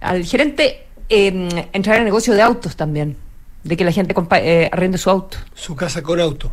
[0.00, 3.16] al gerente, eh, entrar en negocio de autos también,
[3.64, 4.14] de que la gente
[4.70, 5.38] arrende su auto.
[5.54, 6.52] Su casa con auto.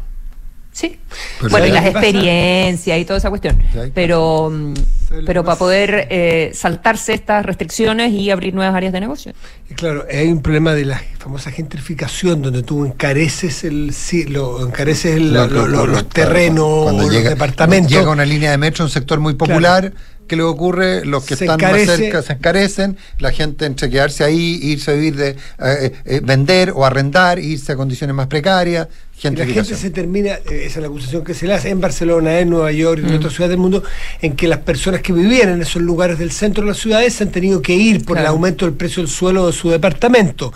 [0.71, 0.97] Sí.
[1.39, 3.57] Pero bueno, y ¿sabes las experiencias y toda esa cuestión.
[3.73, 4.73] ¿Sabes qué Pero, mm,
[5.07, 9.33] ¿Sabes lo pero para poder eh, saltarse estas restricciones y abrir nuevas áreas de negocio.
[9.69, 14.65] Y Claro, hay un problema de la famosa gentrificación donde tú encareces el sí, lo,
[14.65, 17.91] encareces el- Lo- lo- lo- lo- lo- los terrenos, cuando los llega, departamentos.
[17.91, 19.91] Llega una línea de metro, un sector muy popular.
[20.31, 21.03] ¿Qué le ocurre?
[21.03, 21.87] Los que Se están encarece.
[21.87, 22.97] más cerca se encarecen.
[23.19, 27.73] La gente entre quedarse ahí, irse a vivir de eh, eh, vender o arrendar, irse
[27.73, 28.87] a condiciones más precarias.
[29.23, 31.81] Y la gente se termina, eh, esa es la acusación que se le hace en
[31.81, 33.83] Barcelona, en Nueva York y en otras ciudades del mundo,
[34.21, 37.25] en que las personas que vivían en esos lugares del centro de las ciudades se
[37.25, 40.53] han tenido que ir por el aumento del precio del suelo de su departamento.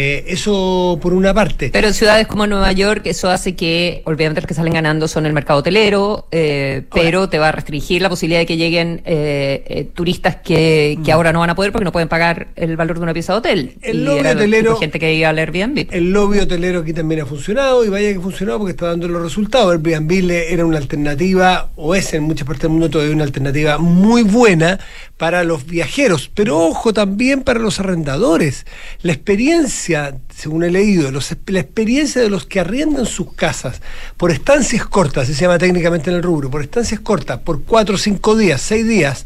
[0.00, 1.70] Eh, eso por una parte.
[1.72, 5.26] Pero en ciudades como Nueva York, eso hace que, obviamente, los que salen ganando son
[5.26, 9.64] el mercado hotelero, eh, pero te va a restringir la posibilidad de que lleguen eh,
[9.66, 12.98] eh, turistas que, que ahora no van a poder porque no pueden pagar el valor
[12.98, 13.74] de una pieza de hotel.
[13.82, 15.88] El Y lobby era hotelero- gente que iba al Airbnb.
[15.90, 19.08] El lobby hotelero aquí también ha funcionado y vaya que ha funcionado porque está dando
[19.08, 19.72] los resultados.
[19.72, 24.22] Airbnb era una alternativa, o es en muchas partes del mundo todavía una alternativa muy
[24.22, 24.78] buena
[25.16, 28.64] para los viajeros, pero ojo también para los arrendadores.
[29.02, 29.87] La experiencia,
[30.34, 33.80] según he leído, la experiencia de los que arriendan sus casas
[34.16, 38.36] por estancias cortas, se llama técnicamente en el rubro, por estancias cortas, por cuatro, cinco
[38.36, 39.24] días, seis días,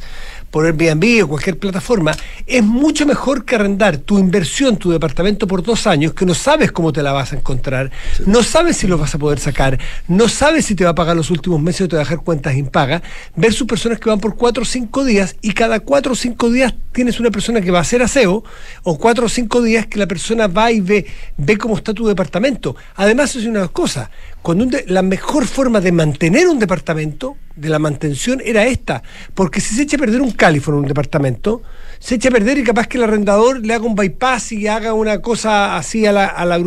[0.52, 2.12] por Airbnb o cualquier plataforma,
[2.46, 6.70] es mucho mejor que arrendar tu inversión, tu departamento por dos años, que no sabes
[6.70, 7.90] cómo te la vas a encontrar,
[8.26, 11.16] no sabes si lo vas a poder sacar, no sabes si te va a pagar
[11.16, 13.00] los últimos meses o te va a dejar cuentas impagas,
[13.34, 16.74] versus personas que van por cuatro o cinco días y cada cuatro o cinco días
[16.92, 18.44] tienes una persona que va a hacer aseo,
[18.82, 21.06] o cuatro o cinco días que la persona va y ve,
[21.38, 22.76] ve cómo está tu departamento.
[22.96, 24.10] Además, es una cosa,
[24.42, 29.02] cuando de- la mejor forma de mantener un departamento, de la mantención, era esta.
[29.34, 31.62] Porque si se echa a perder un California en un departamento,
[31.98, 34.94] se echa a perder y capaz que el arrendador le haga un bypass y haga
[34.94, 36.58] una cosa así a la, a la.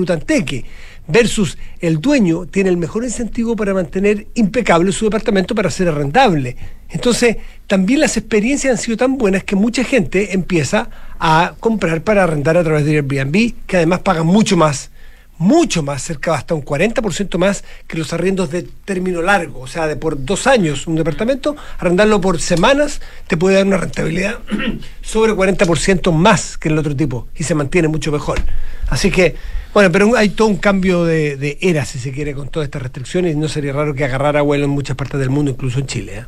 [1.07, 6.55] Versus el dueño tiene el mejor incentivo para mantener impecable su departamento para ser arrendable.
[6.89, 12.23] Entonces, también las experiencias han sido tan buenas que mucha gente empieza a comprar para
[12.23, 14.89] arrendar a través de Airbnb, que además pagan mucho más
[15.37, 19.87] mucho más, cerca hasta un 40% más que los arriendos de término largo, o sea,
[19.87, 24.39] de por dos años un departamento, arrendarlo por semanas te puede dar una rentabilidad
[25.01, 28.41] sobre 40% más que el otro tipo y se mantiene mucho mejor.
[28.87, 29.35] Así que,
[29.73, 32.81] bueno, pero hay todo un cambio de, de era, si se quiere, con todas estas
[32.81, 35.87] restricciones y no sería raro que agarrara vuelo en muchas partes del mundo, incluso en
[35.87, 36.17] Chile.
[36.19, 36.25] ¿eh?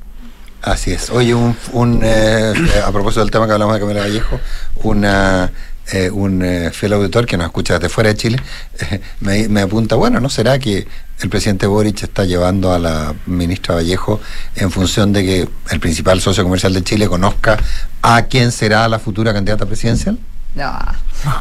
[0.61, 1.09] Así es.
[1.11, 4.39] Oye, un, un, eh, a propósito del tema que hablamos de Camila Vallejo,
[4.83, 5.51] una,
[5.91, 8.37] eh, un eh, fiel auditor que nos escucha desde fuera de Chile
[8.79, 10.85] eh, me, me apunta, bueno, ¿no será que
[11.21, 14.19] el presidente Boric está llevando a la ministra Vallejo
[14.55, 17.57] en función de que el principal socio comercial de Chile conozca
[18.01, 20.19] a quién será la futura candidata presidencial?
[20.55, 20.77] No.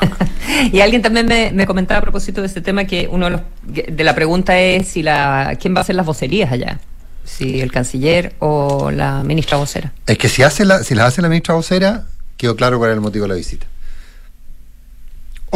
[0.73, 3.41] y alguien también me, me comentaba a propósito de este tema que uno de, los,
[3.65, 6.79] de la pregunta es si la quién va a hacer las vocerías allá,
[7.25, 9.93] si el canciller o la ministra vocera.
[10.07, 12.05] Es que si hace la, si las hace la ministra vocera,
[12.37, 13.67] quedó claro cuál era el motivo de la visita.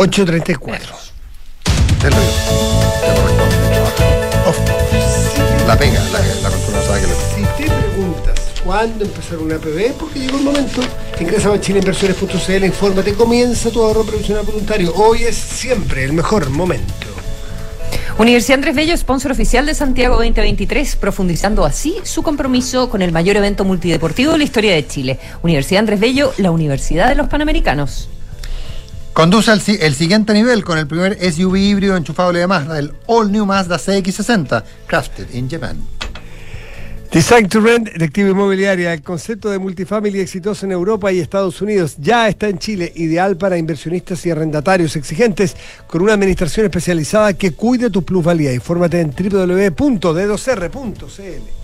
[0.01, 0.57] 8.34.
[2.01, 2.33] Te lo digo.
[3.03, 5.67] Te course.
[5.67, 9.93] La pega, la, la control sabe que lo Si te preguntas cuándo empezar una APB,
[9.99, 10.81] porque llegó el momento,
[11.21, 14.95] ingresa a chileinversiones.cl, infórmate, comienza tu ahorro previsional voluntario.
[14.95, 16.95] Hoy es siempre el mejor momento.
[18.17, 23.37] Universidad Andrés Bello, sponsor oficial de Santiago 2023, profundizando así su compromiso con el mayor
[23.37, 25.19] evento multideportivo de la historia de Chile.
[25.43, 28.09] Universidad Andrés Bello, la Universidad de los Panamericanos.
[29.13, 33.31] Conduce al el siguiente nivel con el primer SUV híbrido enchufable de Mazda, el All
[33.31, 35.77] New Mazda CX60, crafted in Japan.
[37.11, 41.97] Design to Rent, Detective Inmobiliaria, el concepto de multifamily exitoso en Europa y Estados Unidos
[41.99, 45.57] ya está en Chile, ideal para inversionistas y arrendatarios exigentes,
[45.89, 48.53] con una administración especializada que cuide tu plusvalía.
[48.53, 51.60] Infórmate en www.d2r.cl.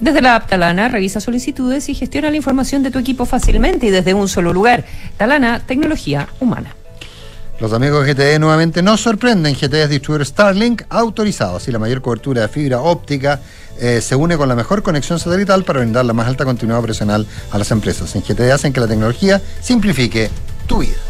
[0.00, 3.90] Desde la app Talana, revisa solicitudes y gestiona la información de tu equipo fácilmente y
[3.90, 4.84] desde un solo lugar.
[5.18, 6.74] Talana, tecnología humana.
[7.60, 9.54] Los amigos de GTE nuevamente nos sorprenden.
[9.54, 11.58] GTE es distribuidor Starlink autorizado.
[11.58, 13.40] Así la mayor cobertura de fibra óptica
[13.78, 17.26] eh, se une con la mejor conexión satelital para brindar la más alta continuidad operacional
[17.50, 18.16] a las empresas.
[18.16, 20.30] En GTE hacen que la tecnología simplifique
[20.66, 21.09] tu vida.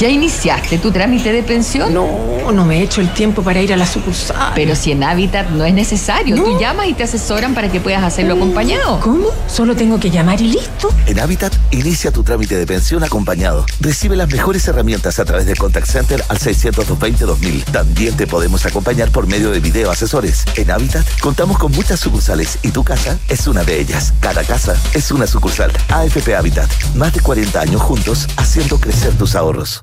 [0.00, 1.92] ¿Ya iniciaste tu trámite de pensión?
[1.92, 4.52] No, no me he hecho el tiempo para ir a la sucursal.
[4.54, 8.02] Pero si en Habitat no es necesario, tú llamas y te asesoran para que puedas
[8.02, 8.98] hacerlo acompañado.
[9.00, 9.26] ¿Cómo?
[9.46, 10.88] Solo tengo que llamar y listo.
[11.04, 13.66] En Habitat, inicia tu trámite de pensión acompañado.
[13.78, 17.26] Recibe las mejores herramientas a través del Contact Center al 620
[17.70, 20.46] También te podemos acompañar por medio de video asesores.
[20.56, 24.14] En Habitat, contamos con muchas sucursales y tu casa es una de ellas.
[24.20, 25.70] Cada casa es una sucursal.
[25.90, 26.70] AFP Habitat.
[26.94, 29.82] Más de 40 años juntos haciendo crecer tus ahorros.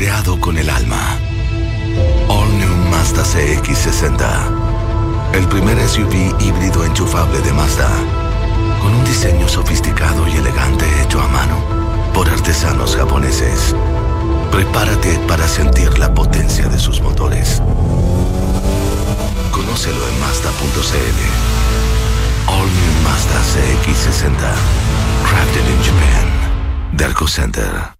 [0.00, 1.18] Creado con el alma.
[2.26, 5.34] All New Mazda CX60.
[5.34, 7.90] El primer SUV híbrido enchufable de Mazda.
[8.80, 11.62] Con un diseño sofisticado y elegante hecho a mano
[12.14, 13.76] por artesanos japoneses.
[14.50, 17.60] Prepárate para sentir la potencia de sus motores.
[19.52, 21.18] Conócelo en Mazda.cl.
[22.46, 24.54] All New Mazda CX60.
[25.28, 26.24] Crafted in Japan.
[26.96, 27.99] Derco Center.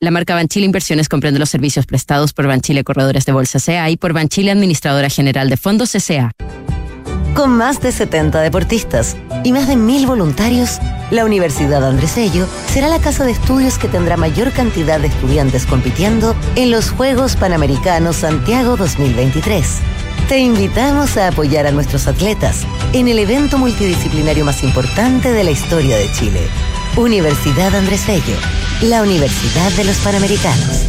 [0.00, 3.96] La marca Banchile Inversiones comprende los servicios prestados por Banchile Corredores de Bolsa CA y
[3.96, 6.30] por Banchile Administradora General de Fondos CA.
[7.34, 10.78] Con más de 70 deportistas y más de mil voluntarios,
[11.10, 15.66] la Universidad Andrés Bello será la casa de estudios que tendrá mayor cantidad de estudiantes
[15.66, 19.78] compitiendo en los Juegos Panamericanos Santiago 2023.
[20.28, 25.50] Te invitamos a apoyar a nuestros atletas en el evento multidisciplinario más importante de la
[25.50, 26.40] historia de Chile.
[26.98, 28.36] Universidad Andrés Bello,
[28.82, 30.84] la Universidad de los Panamericanos.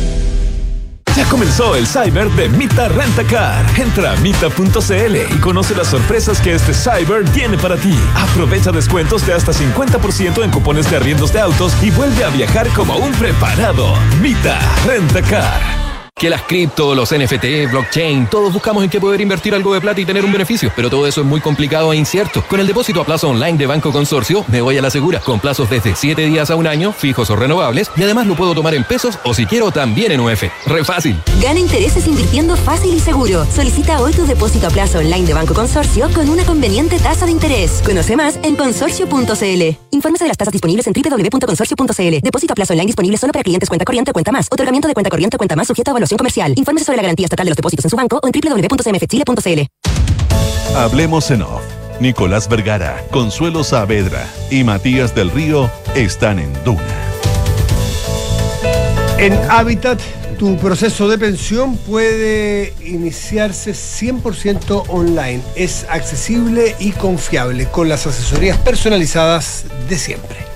[1.15, 3.63] Ya comenzó el Cyber de Mita Rentacar.
[3.80, 7.93] Entra a mita.cl y conoce las sorpresas que este Cyber tiene para ti.
[8.15, 12.67] Aprovecha descuentos de hasta 50% en cupones de arriendos de autos y vuelve a viajar
[12.69, 13.93] como un preparado.
[14.19, 15.79] Mita Rentacar.
[16.19, 20.01] Que las cripto, los NFT, blockchain, todos buscamos en qué poder invertir algo de plata
[20.01, 22.43] y tener un beneficio, pero todo eso es muy complicado e incierto.
[22.45, 25.39] Con el depósito a plazo online de Banco Consorcio, me voy a la segura, con
[25.39, 28.75] plazos desde 7 días a un año, fijos o renovables, y además lo puedo tomar
[28.75, 30.43] en pesos o si quiero también en UF.
[30.65, 31.15] Re fácil.
[31.41, 33.45] Gana intereses invirtiendo fácil y seguro.
[33.55, 37.32] Solicita hoy tu depósito a plazo online de Banco Consorcio con una conveniente tasa de
[37.32, 37.82] interés.
[37.86, 39.77] Conoce más en consorcio.cl.
[39.91, 42.19] Infórmese de las tasas disponibles en www.consorcio.cl.
[42.21, 44.47] Depósito a plazo online disponible solo para clientes cuenta corriente cuenta más.
[44.51, 46.54] Otorgamiento de cuenta corriente cuenta más sujeto a evaluación comercial.
[46.56, 49.62] Infórmese sobre la garantía estatal de los depósitos en su banco o en www.cmfchile.cl.
[50.76, 51.64] Hablemos en off.
[51.99, 56.82] Nicolás Vergara, Consuelo Saavedra y Matías del Río están en Duna.
[59.18, 59.99] En Habitat
[60.38, 65.41] Tu proceso de pensión puede iniciarse 100% online.
[65.55, 70.49] Es accesible y confiable con las asesorías personalizadas de siempre.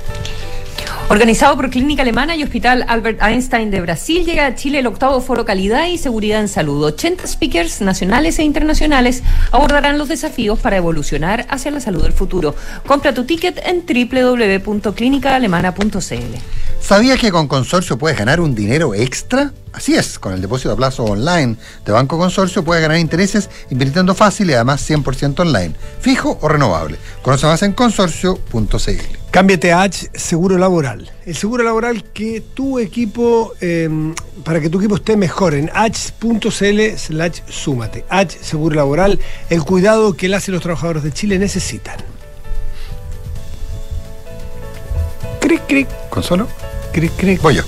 [1.10, 5.22] Organizado por Clínica Alemana y Hospital Albert Einstein de Brasil, llega a Chile el octavo
[5.22, 6.84] Foro Calidad y Seguridad en Salud.
[6.84, 12.56] 80 speakers nacionales e internacionales abordarán los desafíos para evolucionar hacia la salud del futuro.
[12.88, 16.38] Compra tu ticket en www.clinicaalemana.cl.
[16.82, 19.52] ¿Sabías que con Consorcio puedes ganar un dinero extra?
[19.72, 24.16] Así es, con el depósito a plazo online de Banco Consorcio puedes ganar intereses invirtiendo
[24.16, 26.98] fácil y además 100% online, fijo o renovable.
[27.22, 29.23] Conoce más en consorcio.cl.
[29.34, 31.12] Cámbiate a H Seguro Laboral.
[31.26, 33.90] El seguro laboral que tu equipo, eh,
[34.44, 38.06] para que tu equipo esté mejor en h.cl slash súmate.
[38.10, 39.20] H Seguro Laboral,
[39.50, 41.98] el cuidado que las y los trabajadores de Chile necesitan.
[45.40, 45.88] Cric, cric.
[46.12, 46.48] ¿Consuelo?
[46.92, 47.42] Cric, cric.
[47.42, 47.64] Voy yo.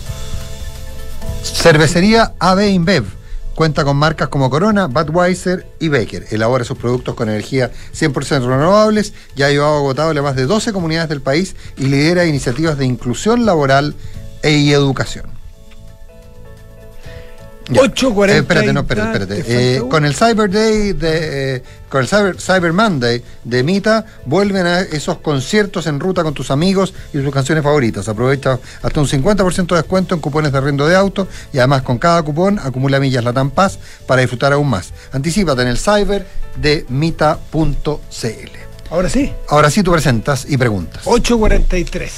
[1.41, 3.14] Cervecería AB InBev.
[3.55, 6.25] Cuenta con marcas como Corona, Budweiser y Baker.
[6.29, 9.13] Elabora sus productos con energía 100% renovables.
[9.37, 12.85] Ya ha llevado agotable a más de 12 comunidades del país y lidera iniciativas de
[12.85, 13.95] inclusión laboral
[14.43, 15.34] e educación.
[17.67, 17.81] Ya.
[17.81, 19.75] 8.40 Eh, espérate, no, espérate, te espérate.
[19.77, 21.55] Eh, con el Cyber Day de.
[21.55, 26.33] eh, con el Cyber, Cyber Monday de Mita, vuelven a esos conciertos en ruta con
[26.35, 28.07] tus amigos y tus canciones favoritas.
[28.07, 31.97] Aprovecha hasta un 50% de descuento en cupones de arriendo de auto y además con
[31.97, 34.93] cada cupón acumula millas Latam Paz para disfrutar aún más.
[35.11, 38.51] Anticípate en el Cyber de Mita.cl.
[38.91, 39.33] Ahora sí.
[39.49, 41.03] Ahora sí tú presentas y preguntas.
[41.05, 42.09] 8.43.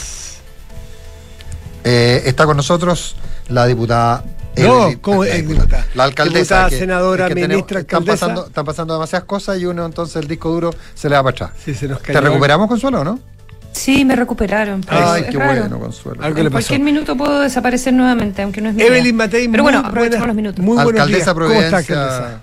[1.85, 3.15] Eh, está con nosotros
[3.47, 4.23] la diputada.
[4.63, 6.39] No, ¿cómo la alcaldesa.
[6.39, 9.85] Diputada, que- senadora, es que tenemos- ministra, están pasando, están pasando demasiadas cosas y uno
[9.85, 11.51] entonces el disco duro se le va para atrás.
[11.63, 12.21] Sí, se nos ¿Te cayó.
[12.27, 13.19] recuperamos, Consuelo, o no?
[13.71, 14.81] Sí, me recuperaron.
[14.81, 15.59] pero Ay, qué raro.
[15.61, 16.23] bueno, Consuelo.
[16.23, 16.67] Algo En le pasó.
[16.67, 19.13] cualquier minuto puedo desaparecer nuevamente, aunque no es mi Evelyn idea.
[19.13, 20.65] Matei, Pero bueno, buena- los minutos.
[20.65, 21.33] muy buenos alcaldesa días.
[21.33, 22.41] ¿Cómo está, Providencia, alcaldesa?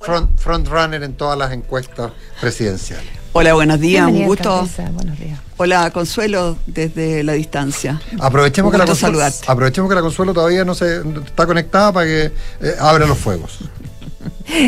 [0.00, 2.10] front, front runner en todas las encuestas
[2.40, 3.08] presidenciales.
[3.36, 4.66] Hola, buenos días, un gusto.
[4.92, 5.38] Buenos días.
[5.56, 8.00] Hola, Consuelo, desde la distancia.
[8.20, 12.24] Aprovechemos que, la Consuelo, aprovechemos que la Consuelo todavía no se está conectada para que
[12.26, 12.32] eh,
[12.80, 13.58] abra los fuegos.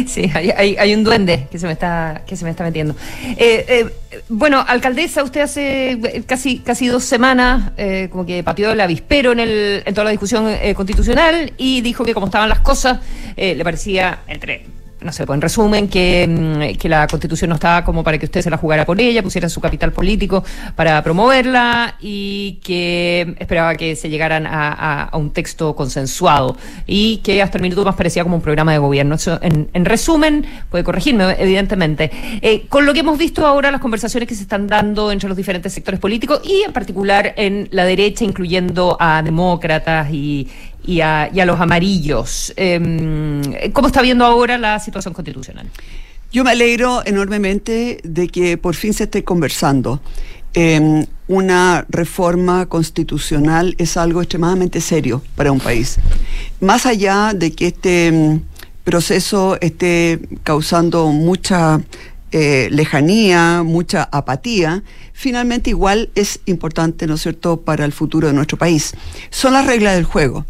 [0.07, 2.95] Sí, hay, hay- hay un duende que se me está, que se me está metiendo.
[3.23, 8.81] Eh, eh, bueno, alcaldesa, usted hace casi, casi dos semanas eh, como que pateó el
[8.81, 12.61] avispero en, el, en toda la discusión eh, constitucional y dijo que como estaban las
[12.61, 13.01] cosas,
[13.37, 14.65] eh, le parecía, entre
[15.01, 18.25] no sé, pues en resumen, que, mm, que la constitución no estaba como para que
[18.27, 20.43] usted se la jugara por ella, pusiera su capital político
[20.75, 27.43] para promoverla y que esperaba que se llegaran a, a- un texto consensuado y que
[27.43, 29.15] hasta el minuto más parecía como un programa de gobierno.
[29.17, 32.11] Eso, en, en resumen, puede corregirme, evidentemente.
[32.43, 35.37] Eh, con lo que hemos visto ahora, las conversaciones que se están dando entre los
[35.37, 40.49] diferentes sectores políticos y en particular en la derecha, incluyendo a demócratas y,
[40.87, 42.53] y a, los amarillos.
[42.57, 45.69] Em, ¿Cómo está viendo ahora la situación constitucional?
[46.33, 50.01] Yo me alegro enormemente de que por fin se esté conversando.
[50.55, 55.99] Eh, una reforma constitucional es algo extremadamente serio para un país.
[56.61, 58.41] Más allá de que este mm,
[58.85, 61.81] proceso esté causando mucha
[62.33, 64.83] eh, lejanía, mucha apatía,
[65.13, 68.95] finalmente igual es importante, ¿no es cierto?, para el futuro de nuestro país.
[69.31, 70.45] Son las reglas del juego.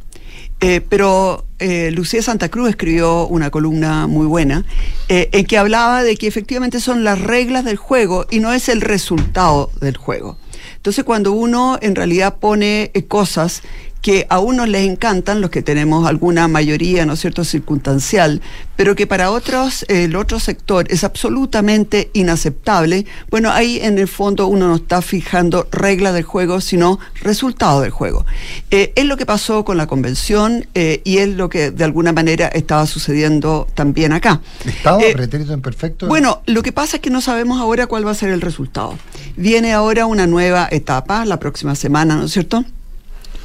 [0.61, 4.65] Eh, pero eh, Lucía Santa Cruz escribió una columna muy buena
[5.09, 8.71] eh, en que hablaba de que efectivamente son las reglas del juego y no es
[8.71, 10.39] el resultado del juego.
[10.77, 13.63] Entonces cuando uno en realidad pone cosas
[14.03, 18.41] que a unos les encantan, los que tenemos alguna mayoría, ¿no es cierto?, circunstancial,
[18.77, 24.47] pero que para otros, el otro sector es absolutamente inaceptable, bueno, ahí en el fondo
[24.47, 28.25] uno no está fijando reglas del juego, sino resultado del juego.
[28.71, 32.13] Eh, es lo que pasó con la convención eh, y es lo que de alguna
[32.13, 34.41] manera estaba sucediendo también acá.
[34.65, 35.01] ¿Estado?
[35.01, 36.07] Eh, ¿Pretérito imperfecto?
[36.07, 38.97] bueno, lo que pasa es que no sabemos ahora cuál va a ser el resultado.
[39.37, 42.65] Viene ahora una nueva etapa, la próxima semana, ¿no es cierto?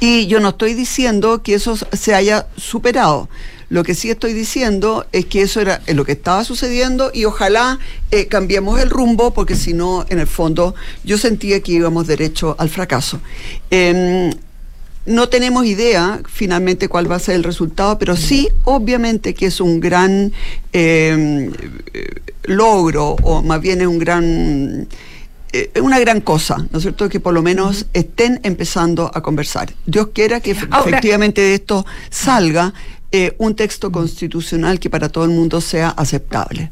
[0.04, 3.28] Y yo no estoy diciendo que eso se haya superado.
[3.68, 7.78] Lo que sí estoy diciendo es que eso era lo que estaba sucediendo y ojalá
[8.10, 10.74] eh, cambiemos el rumbo porque si no, en el fondo,
[11.04, 13.20] yo sentía que íbamos derecho al fracaso.
[13.70, 14.32] Em,
[15.06, 19.60] no tenemos idea finalmente cuál va a ser el resultado, pero sí, obviamente que es
[19.60, 20.32] un gran
[20.72, 21.48] eh,
[21.94, 22.08] eh,
[22.42, 24.88] logro, o más bien es un gran
[25.52, 27.08] eh, una gran cosa, ¿no es cierto?
[27.08, 29.72] Que por lo menos estén empezando a conversar.
[29.86, 32.72] Dios quiera que Ahora- efectivamente de esto salga
[33.10, 36.70] eh, un texto constitucional que para todo el mundo sea aceptable.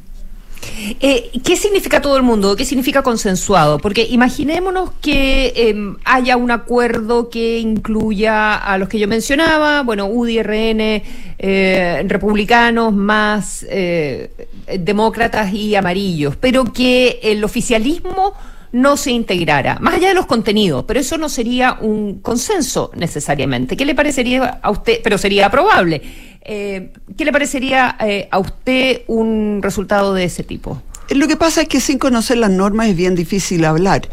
[1.00, 2.56] Eh, ¿Qué significa todo el mundo?
[2.56, 3.78] ¿Qué significa consensuado?
[3.78, 10.06] Porque imaginémonos que eh, haya un acuerdo que incluya a los que yo mencionaba, bueno,
[10.06, 11.02] UDI, RN,
[11.38, 13.66] eh, republicanos, más
[14.78, 18.34] demócratas y amarillos, pero que el oficialismo
[18.72, 23.76] no se integrara, más allá de los contenidos, pero eso no sería un consenso necesariamente.
[23.76, 25.00] ¿Qué le parecería a usted?
[25.02, 26.02] Pero sería probable.
[26.42, 30.82] Eh, ¿Qué le parecería eh, a usted un resultado de ese tipo?
[31.10, 34.08] Lo que pasa es que sin conocer las normas es bien difícil hablar.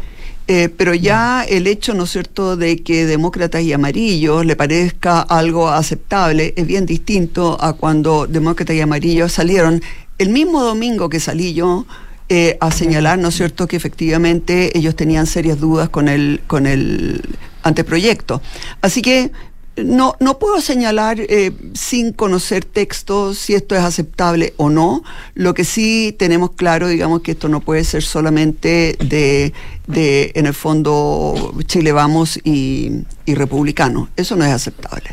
[0.50, 5.20] Eh, pero ya el hecho, ¿no es cierto?, de que demócratas y amarillos le parezca
[5.20, 9.82] algo aceptable es bien distinto a cuando demócratas y amarillos salieron
[10.16, 11.84] el mismo domingo que salí yo
[12.28, 16.66] eh, a señalar, ¿no es cierto?, que efectivamente ellos tenían serias dudas con el, con
[16.66, 17.22] el
[17.62, 18.40] anteproyecto.
[18.82, 19.30] Así que
[19.76, 25.04] no, no puedo señalar eh, sin conocer texto si esto es aceptable o no.
[25.34, 29.52] Lo que sí tenemos claro, digamos, que esto no puede ser solamente de,
[29.86, 32.90] de en el fondo, Chile Vamos y,
[33.24, 34.08] y republicano.
[34.16, 35.10] Eso no es aceptable.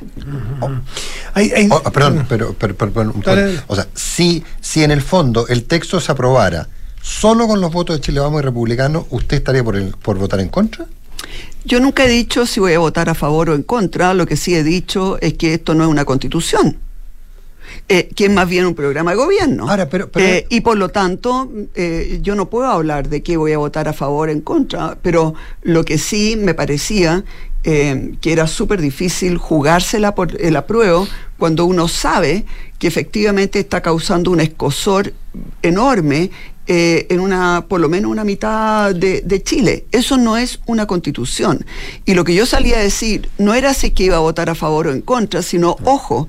[1.69, 3.61] Oh, perdón, pero, pero- pero- pero- Dale.
[3.67, 6.67] o sea, si, si en el fondo el texto se aprobara
[7.05, 10.39] solo con los votos de Chile Vamos y Republicano, ¿usted estaría por, el, por votar
[10.39, 10.87] en contra?
[11.63, 14.35] Yo nunca he dicho si voy a votar a favor o en contra, lo que
[14.35, 16.77] sí he dicho es que esto no es una constitución,
[17.87, 19.67] eh, que es más bien un programa de gobierno.
[20.15, 23.87] Eh, y por lo tanto, eh, yo no puedo hablar de que voy a votar
[23.87, 27.23] a favor o en contra, pero lo que sí me parecía
[27.67, 31.07] eh, que era súper difícil jugársela por el apruebo
[31.39, 32.45] cuando uno sabe
[32.77, 35.13] que efectivamente está causando un escosor
[35.63, 36.29] enorme
[36.67, 39.85] eh, en una, por lo menos una mitad de, de Chile.
[39.91, 41.65] Eso no es una constitución.
[42.05, 44.55] Y lo que yo salía a decir no era si que iba a votar a
[44.55, 46.27] favor o en contra, sino, ojo,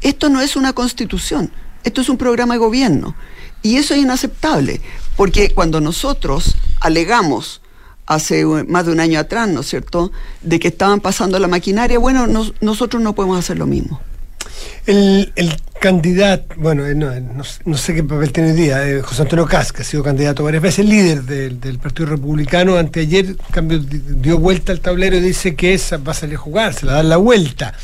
[0.00, 1.50] esto no es una constitución,
[1.84, 3.14] esto es un programa de gobierno.
[3.62, 4.80] Y eso es inaceptable,
[5.16, 7.60] porque cuando nosotros alegamos
[8.06, 10.12] hace más de un año atrás, ¿no es cierto?,
[10.42, 14.00] de que estaban pasando la maquinaria, bueno, nos- nosotros no podemos hacer lo mismo.
[14.86, 17.22] El, el candidato, bueno, eh, no, eh,
[17.64, 20.42] no sé- qué papel tiene hoy día, eh, José Antonio Caz, que ha sido candidato
[20.42, 25.20] varias veces, líder del, del Partido Republicano, anteayer cambio, di- dio vuelta al tablero y
[25.20, 27.74] dice que esa va a salir a jugar, se la da la vuelta.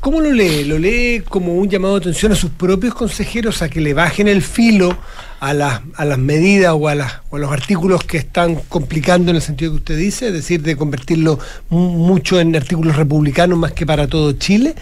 [0.00, 0.64] ¿Cómo lo lee?
[0.64, 4.28] ¿Lo lee como un llamado de atención a sus propios consejeros a que le bajen
[4.28, 4.98] el filo
[5.44, 9.30] a las, a las medidas o a, las, o a los artículos que están complicando
[9.30, 10.28] en el sentido que usted dice?
[10.28, 11.38] Es decir, de convertirlo
[11.68, 14.74] mu- mucho en artículos republicanos más que para todo Chile.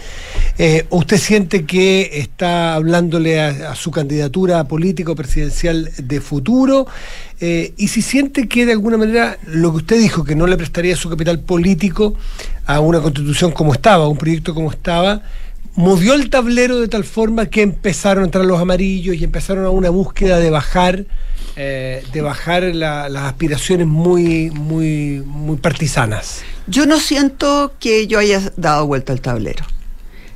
[0.57, 6.87] Eh, ¿o ¿Usted siente que está hablándole a, su candidatura política o presidencial de futuro?
[7.41, 10.55] Eh, y si siente que de alguna manera lo que usted dijo, que no le
[10.55, 12.15] prestaría su capital político
[12.65, 15.23] a una constitución como estaba, a un proyecto como estaba,
[15.75, 19.69] movió el tablero de tal forma que empezaron a entrar los amarillos y empezaron a
[19.69, 21.05] una búsqueda de bajar,
[21.55, 26.41] eh, de bajar la- las aspiraciones muy, muy, muy partisanas.
[26.67, 29.65] Yo no siento que yo haya dado vuelta al tablero.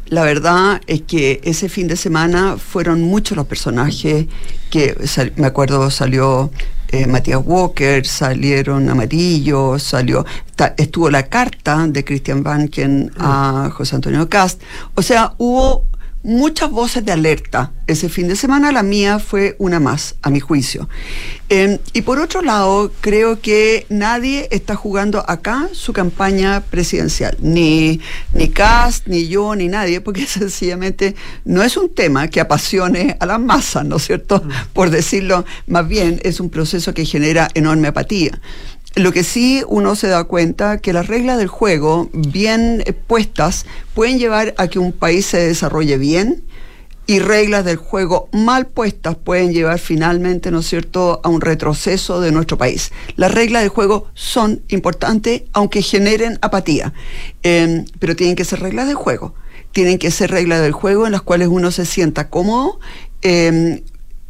[0.09, 4.25] La verdad es que ese fin de semana fueron muchos los personajes
[4.69, 4.95] que,
[5.35, 6.49] me acuerdo, salió
[6.89, 13.95] eh, Matías Walker, salieron Amarillo, salió, ta- estuvo la carta de Christian Banken a José
[13.97, 14.61] Antonio Cast.
[14.95, 15.85] O sea, hubo
[16.27, 20.41] muchas voces de alerta ese fin de semana, la mía fue una más, a mi
[20.41, 20.89] juicio.
[21.47, 28.01] Eh, y por otro lado, creo que nadie está jugando acá su campaña presidencial, ni,
[28.33, 31.15] ni Cast, ni yo, ni nadie, porque sencillamente
[31.45, 34.43] no es un tema que apasione a las masas, ¿no es cierto?
[34.73, 38.37] Por decirlo, más bien es un proceso que genera enorme apatía.
[38.97, 44.17] Lo que sí uno se da cuenta que las reglas del juego bien puestas pueden
[44.17, 46.43] llevar a que un país se desarrolle bien
[47.05, 52.21] y reglas del juego mal puestas pueden llevar finalmente, ¿no es cierto?, a un retroceso
[52.21, 52.91] de nuestro país.
[53.15, 56.91] Las reglas del juego son importantes aunque generen apatía,
[57.43, 59.35] Eh, pero tienen que ser reglas del juego.
[59.73, 62.79] Tienen que ser reglas del juego en las cuales uno se sienta cómodo.
[63.21, 63.83] eh,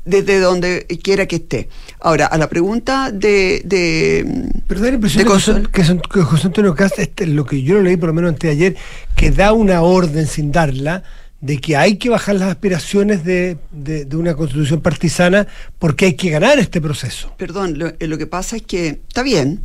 [0.08, 1.70] desde donde quiera que esté.
[2.00, 3.62] Ahora, a la pregunta de...
[3.66, 7.00] de Pero da la impresión de de José, Consuelo- que Son- que José Antonio Cast,
[7.00, 8.76] este, lo que yo lo leí por lo menos antes de ayer,
[9.16, 11.04] que da una orden sin darla
[11.42, 15.46] de que hay que bajar las aspiraciones de, de- de una constitución partisana
[15.78, 17.32] porque hay que ganar este proceso.
[17.38, 19.62] Perdón, lo, eh, lo que pasa es que está bien,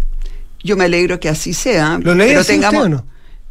[0.64, 2.82] yo me alegro que así sea, ¿Lo leí pero así tengamos...
[2.82, 3.06] usted o no?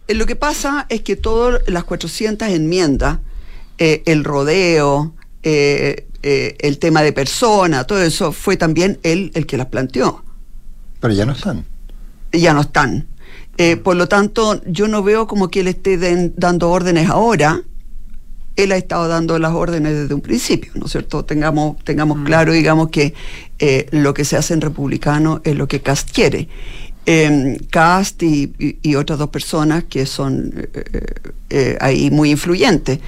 [0.07, 3.19] Eh, Lo que pasa es que todas las 400 enmiendas,
[3.77, 5.13] eh, el rodeo,
[5.43, 10.23] eh, eh, el tema de persona, todo eso, fue también él el que las planteó.
[10.99, 11.65] Pero ya no están.
[12.31, 13.07] Ya no están.
[13.57, 17.61] Eh, por lo tanto, yo no veo como que él esté den- dando órdenes ahora.
[18.57, 21.23] él ha estado dando las órdenes desde un principio, ¿no es cierto?
[21.23, 22.23] Tengamos, tengamos Mm.
[22.25, 23.13] claro, digamos, que
[23.59, 26.49] eh, lo que se hace en republicano es lo que Cast quiere.
[27.05, 30.53] Eh, Cast y, y- y otras dos personas que son
[31.49, 32.99] eh, ahí muy influyentes.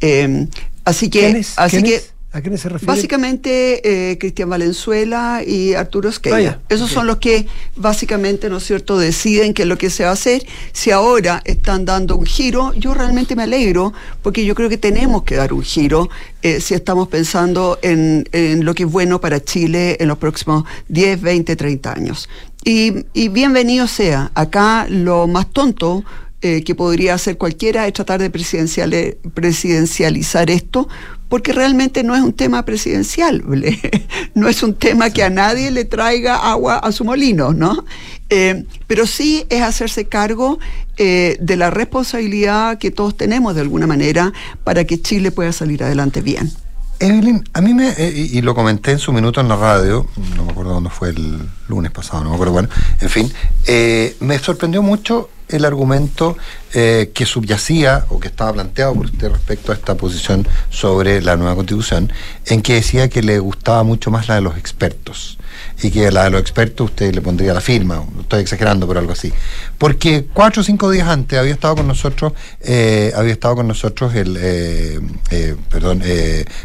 [0.00, 0.46] Eh,
[0.84, 2.00] así que, así que
[2.32, 2.90] ¿A quiénes se refiere?
[2.90, 6.34] Básicamente eh, Cristian Valenzuela y Arturo Esquella.
[6.34, 10.04] Vaya, Esos son los que básicamente, ¿no es cierto?, deciden qué es lo que se
[10.04, 10.46] va a hacer.
[10.72, 15.24] Si ahora están dando un giro, yo realmente me alegro porque yo creo que tenemos
[15.24, 16.08] que dar un giro
[16.40, 20.64] eh, si estamos pensando en, en lo que es bueno para Chile en los próximos
[20.88, 22.30] 10, 20, 30 años.
[22.64, 24.30] Y, y bienvenido sea.
[24.34, 26.02] Acá lo más tonto
[26.42, 30.88] eh, que podría hacer cualquiera es tratar de presidenciale- presidencializar esto,
[31.28, 33.42] porque realmente no es un tema presidencial,
[34.34, 37.84] no es un tema que a nadie le traiga agua a su molino, ¿no?
[38.28, 40.58] Eh, pero sí es hacerse cargo
[40.98, 44.32] eh, de la responsabilidad que todos tenemos de alguna manera
[44.64, 46.50] para que Chile pueda salir adelante bien.
[46.98, 50.44] Evelyn, a mí me, eh, y lo comenté en su minuto en la radio, no
[50.44, 52.68] me acuerdo dónde fue el lunes pasado, no me acuerdo, bueno,
[53.00, 53.32] en fin,
[53.66, 56.36] eh, me sorprendió mucho el argumento
[56.74, 61.36] eh, que subyacía o que estaba planteado por usted respecto a esta posición sobre la
[61.36, 62.12] nueva constitución,
[62.46, 65.38] en que decía que le gustaba mucho más la de los expertos
[65.82, 69.12] y que la de los expertos usted le pondría la firma, estoy exagerando, pero algo
[69.12, 69.32] así.
[69.78, 74.14] Porque cuatro o cinco días antes había estado con nosotros, eh, había estado con nosotros
[74.14, 76.02] el, eh, eh, perdón,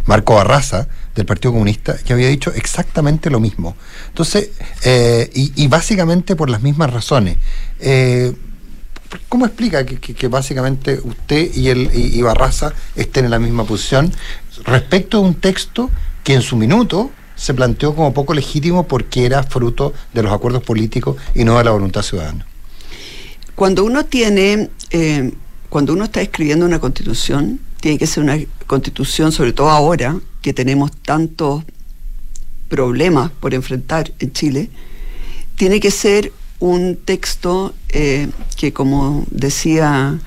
[0.05, 3.75] Marco Barraza del Partido Comunista, que había dicho exactamente lo mismo.
[4.09, 4.49] Entonces,
[5.34, 7.38] y, básicamente por las mismas razones.
[9.30, 14.11] ¿Cómo explica que, básicamente usted y, el, y, y Barraza estén en la misma posición
[14.63, 15.89] respecto de un texto
[16.24, 20.63] que en su minuto se planteó como poco legítimo porque era fruto de los acuerdos
[20.63, 22.45] políticos y no de la voluntad ciudadana?
[23.55, 25.32] Cuando uno tiene, eh,
[25.70, 30.53] cuando uno está escribiendo una constitución, tiene que ser una constitución, sobre todo ahora que
[30.53, 31.63] tenemos tantos
[32.68, 34.70] problemas por enfrentar en Chile,
[35.55, 40.19] tiene que ser un texto eh, que, como decía,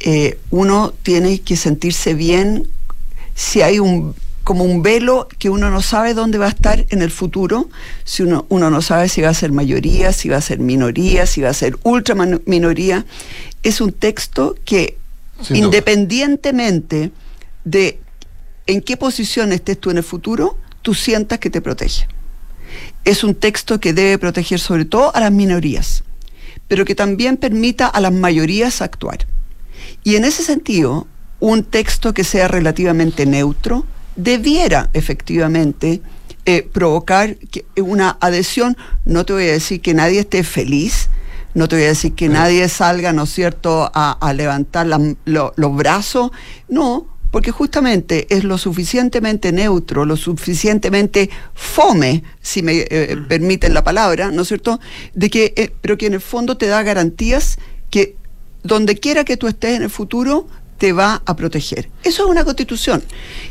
[0.00, 2.68] eh, uno tiene que sentirse bien
[3.34, 4.14] si hay un
[4.48, 7.68] como un velo que uno no sabe dónde va a estar en el futuro,
[8.04, 11.26] si uno, uno no sabe si va a ser mayoría, si va a ser minoría,
[11.26, 13.04] si va a ser ultra minoría,
[13.62, 14.96] es un texto que
[15.42, 15.66] Sin duda.
[15.66, 17.10] independientemente
[17.64, 18.00] de
[18.66, 22.08] en qué posición estés tú en el futuro, tú sientas que te protege.
[23.08, 26.04] Es un texto que debe proteger sobre todo a las minorías,
[26.68, 29.26] pero que también permita a las mayorías actuar.
[30.04, 31.06] Y en ese sentido,
[31.40, 33.86] un texto que sea relativamente neutro
[34.16, 36.02] debiera efectivamente
[36.44, 38.76] eh, provocar que- una adhesión.
[39.04, 41.08] No te voy a decir que nadie esté feliz,
[41.54, 45.14] no te voy a decir que nadie salga, ¿no es cierto?, a, a levantar la-
[45.24, 46.30] lo- los brazos.
[46.68, 53.84] No, porque justamente es lo suficientemente neutro, lo suficientemente fome, si me eh, permiten la
[53.84, 54.80] palabra, ¿no es cierto?,
[55.14, 57.58] de que, eh, pero que en el fondo te da garantías
[57.90, 58.16] que
[58.62, 60.48] donde quiera que tú estés en el futuro,
[60.78, 61.90] te va a proteger.
[62.04, 63.02] Eso es una constitución.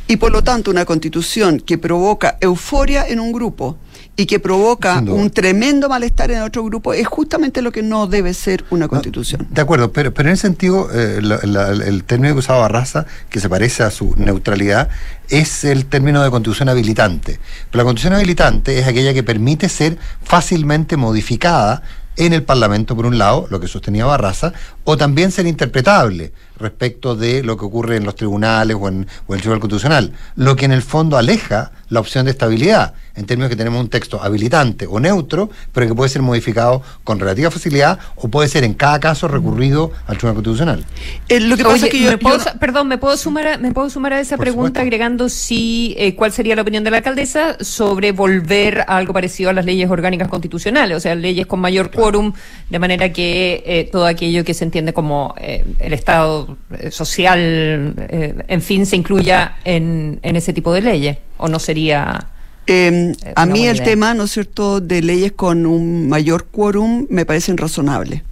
[0.07, 3.77] Y por lo tanto, una constitución que provoca euforia en un grupo
[4.19, 8.33] y que provoca un tremendo malestar en otro grupo es justamente lo que no debe
[8.33, 9.45] ser una constitución.
[9.51, 13.05] De acuerdo, pero, pero en ese sentido, eh, la- la- el término que usaba Barraza,
[13.29, 14.89] que se parece a su neutralidad,
[15.29, 17.39] es el término de constitución habilitante.
[17.69, 21.83] Pero la constitución habilitante es aquella que permite ser fácilmente modificada
[22.15, 24.51] en el Parlamento, por un lado, lo que sostenía Barraza,
[24.83, 29.33] o también ser interpretable respecto de lo que ocurre en los tribunales o en, o
[29.33, 33.25] en el Tribunal Constitucional, lo que en el fondo aleja la opción de estabilidad, en
[33.25, 37.49] términos que tenemos un texto habilitante o neutro, pero que puede ser modificado con relativa
[37.49, 40.85] facilidad o puede ser en cada caso recurrido al Tribunal Constitucional.
[41.29, 43.15] Eh, lo que pasa Oye, es que yo, ¿me puedo yo- sa- perdón, ¿me puedo
[43.17, 44.81] sumar a, me puedo sumar a esa Por pregunta supuesto.
[44.81, 49.49] agregando si eh, cuál sería la opinión de la alcaldesa sobre volver a algo parecido
[49.49, 52.33] a las leyes orgánicas constitucionales, o sea, leyes con mayor quórum,
[52.69, 56.46] de manera que eh, todo aquello que se entiende como eh, el Estado
[56.91, 62.27] social, eh, en fin, se incluya en, en ese tipo de leyes, o no sería...
[62.67, 63.85] Eh, Eh, a mí el idea.
[63.85, 68.23] tema, ¿no es cierto?, de leyes con un mayor quórum me parecen razonables,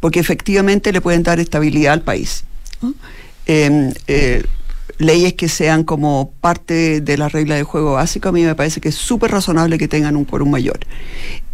[0.00, 2.44] porque efectivamente le pueden dar estabilidad al país.
[2.82, 2.94] ¿no?
[3.46, 4.42] Eh, eh,
[4.98, 8.80] leyes que sean como parte de la regla de juego básico, a mí me parece
[8.80, 10.80] que es súper razonable que tengan un quórum mayor.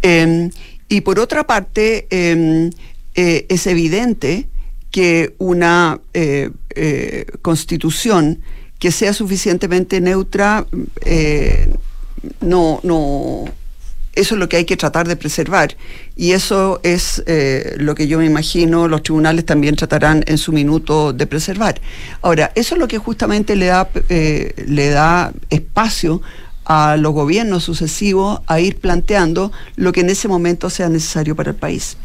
[0.01, 0.49] Eh,
[0.89, 2.69] y por otra parte, eh,
[3.13, 4.47] eh, es evidente
[4.91, 8.41] que una eh, eh, constitución
[8.77, 10.65] que sea suficientemente neutra
[11.05, 11.73] eh,
[12.41, 13.45] no, no,
[14.13, 15.75] eso es lo que hay que tratar de preservar.
[16.15, 17.23] Y eso es
[17.77, 21.81] lo que yo me imagino los tribunales también tratarán en su minuto de preservar.
[22.21, 26.21] Ahora, eso es lo que justamente le da, le da espacio
[26.65, 31.51] a los gobiernos sucesivos a ir planteando lo que en ese momento sea necesario para
[31.51, 31.97] el país.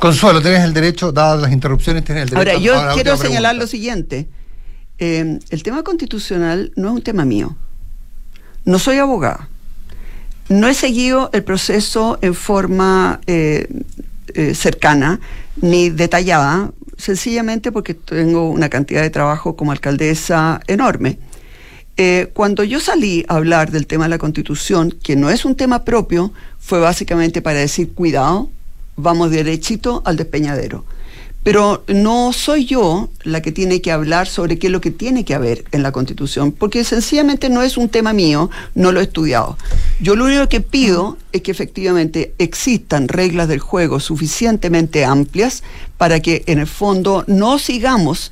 [0.00, 3.66] Consuelo, tienes el derecho, dadas las interrupciones, tienes el derecho Ahora, yo quiero señalar lo
[3.66, 4.28] siguiente.
[4.98, 7.56] Eh, el tema constitucional no es un tema mío.
[8.64, 9.48] No soy abogada.
[10.48, 13.68] No he seguido el proceso en forma eh,
[14.34, 15.20] eh, cercana
[15.60, 21.18] ni detallada, sencillamente porque tengo una cantidad de trabajo como alcaldesa enorme.
[21.96, 25.56] Eh, cuando yo salí a hablar del tema de la constitución, que no es un
[25.56, 28.50] tema propio, fue básicamente para decir, cuidado,
[28.98, 30.84] vamos derechito al despeñadero.
[31.42, 35.24] Pero no soy yo la que tiene que hablar sobre qué es lo que tiene
[35.24, 39.04] que haber en la Constitución, porque sencillamente no es un tema mío, no lo he
[39.04, 39.56] estudiado.
[40.00, 45.62] Yo lo único que pido es que efectivamente existan reglas del juego suficientemente amplias
[45.96, 48.30] para que en el fondo no sigamos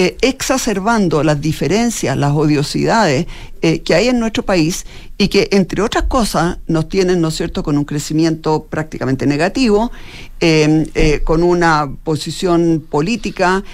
[0.00, 3.26] eh, exacerbando las diferencias, las odiosidades
[3.62, 4.86] eh, que hay en nuestro país
[5.16, 9.90] y que, entre otras cosas, nos tienen, ¿no es cierto?, con un crecimiento prácticamente negativo,
[10.38, 13.64] eh, con una posición política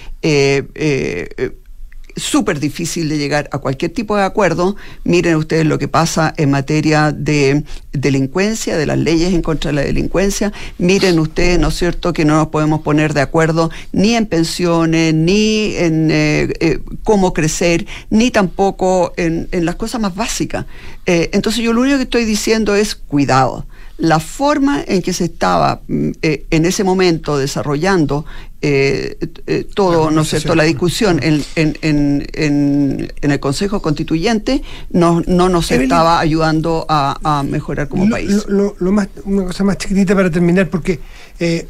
[2.17, 4.77] súper difícil de llegar a cualquier tipo de acuerdo.
[5.05, 9.75] Miren ustedes lo que pasa en materia de delincuencia, de las leyes en contra de
[9.77, 10.53] la delincuencia.
[10.79, 15.15] Miren ustedes, ¿no es cierto?, que no nos podemos poner de acuerdo ni en pensiones,
[15.15, 20.67] ni en eh, eh, cómo crecer, ni tampoco en, las cosas más básicas.
[21.07, 23.67] Eh, entonces yo lo único que estoy diciendo es cuidado
[23.99, 28.25] la forma en que se estaba mm, eh, en ese momento desarrollando
[28.61, 29.17] eh,
[29.47, 34.63] eh, todo, ¿no es cierto?, la discusión en, en, en, en- en el Consejo Constituyente
[34.91, 35.85] no, no nos Evelyn.
[35.85, 38.31] estaba ayudando a, a mejorar como Lo- país.
[38.31, 40.99] lo- lo- lo más, una cosa más chiquitita para terminar, porque
[41.39, 41.69] eh,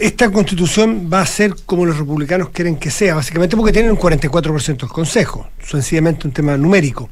[0.00, 3.98] esta constitución va a ser como los republicanos quieren que sea, básicamente porque tienen un
[3.98, 7.08] 44% del Consejo, sencillamente un tema numérico.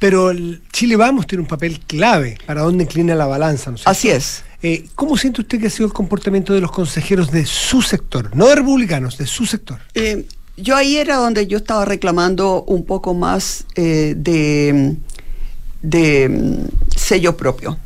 [0.00, 3.70] Pero el Chile Vamos tiene un papel clave para dónde inclina la balanza.
[3.70, 3.90] ¿no es cierto?
[3.90, 4.42] Así es.
[4.62, 8.34] Eh, ¿Cómo siente usted que ha sido el comportamiento de los consejeros de su sector?
[8.34, 9.78] No de republicanos, de su sector.
[9.94, 10.26] Eh,
[10.56, 14.96] yo ahí era donde yo estaba reclamando un poco más eh, de,
[15.82, 17.78] de mm, sello propio.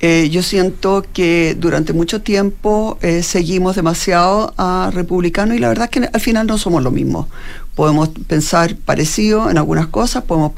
[0.00, 5.86] Eh, yo siento que durante mucho tiempo eh, seguimos demasiado a republicanos y la verdad
[5.86, 7.28] es que al final no somos lo mismo.
[7.74, 10.52] Podemos pensar parecido en algunas cosas, podemos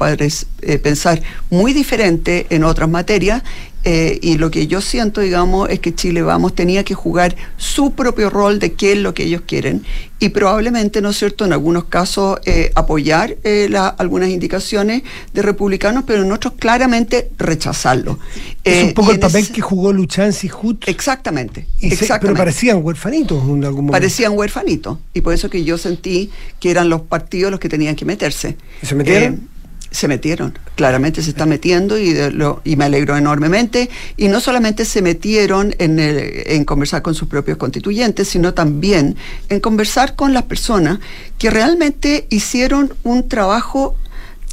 [0.61, 3.43] eh, pensar muy diferente en otras materias
[3.89, 7.93] eh, y lo que yo siento, digamos, es que Chile Vamos tenía que jugar su
[7.93, 9.83] propio rol de qué es lo que ellos quieren
[10.19, 15.41] y probablemente, ¿no es cierto?, en algunos casos eh, apoyar eh, la- algunas indicaciones de
[15.41, 18.19] republicanos, pero en otros claramente rechazarlo.
[18.65, 20.83] es Eh, un poco el papel ese- que jugó Luchansi Hut.
[20.87, 21.65] Exactamente.
[21.79, 23.91] Y se- pero parecían huerfanitos en algún momento.
[23.93, 24.97] Parecían huerfanitos.
[25.13, 26.29] Y por eso que yo sentí
[26.59, 28.57] que eran los partidos los que tenían que meterse.
[28.81, 29.47] ¿Y se metieron?
[29.89, 33.89] Se metieron, claramente se está metiendo y, de lo- y me alegro enormemente.
[34.17, 39.15] Y no solamente se metieron en, el- en conversar con sus propios constituyentes, sino también
[39.49, 40.99] en conversar con las personas
[41.37, 43.95] que realmente hicieron un trabajo,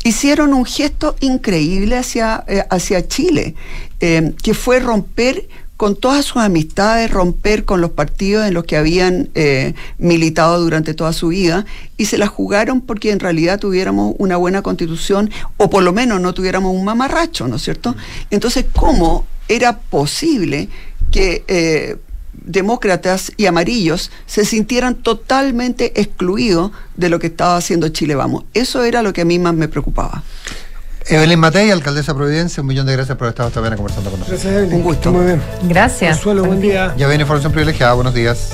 [0.04, 3.54] hicieron un gesto increíble hacia, eh, hacia Chile,
[4.00, 8.76] eh, que fue romper con todas sus amistades, romper con los partidos en los que
[8.76, 11.66] habían eh, militado durante toda su vida
[11.96, 16.20] y se la jugaron porque en realidad tuviéramos una buena constitución o por lo menos
[16.20, 17.96] no tuviéramos un mamarracho, ¿no es cierto?
[18.30, 20.68] Entonces, ¿cómo era posible
[21.10, 21.96] que eh,
[22.32, 28.44] demócratas y amarillos se sintieran totalmente excluidos de lo que estaba haciendo Chile Vamos?
[28.54, 30.22] Eso era lo que a mí más me preocupaba.
[31.06, 34.20] Evelyn Matei, alcaldesa de Providencia, un millón de gracias por estar esta mañana conversando con
[34.20, 34.42] nosotros.
[34.42, 34.76] Gracias, Evelyn.
[34.76, 35.12] Un gusto.
[35.12, 35.42] Muy bien.
[35.64, 36.16] Gracias.
[36.16, 36.94] Consuelo, buen día.
[36.96, 38.50] Ya viene información privilegiada, buenos días.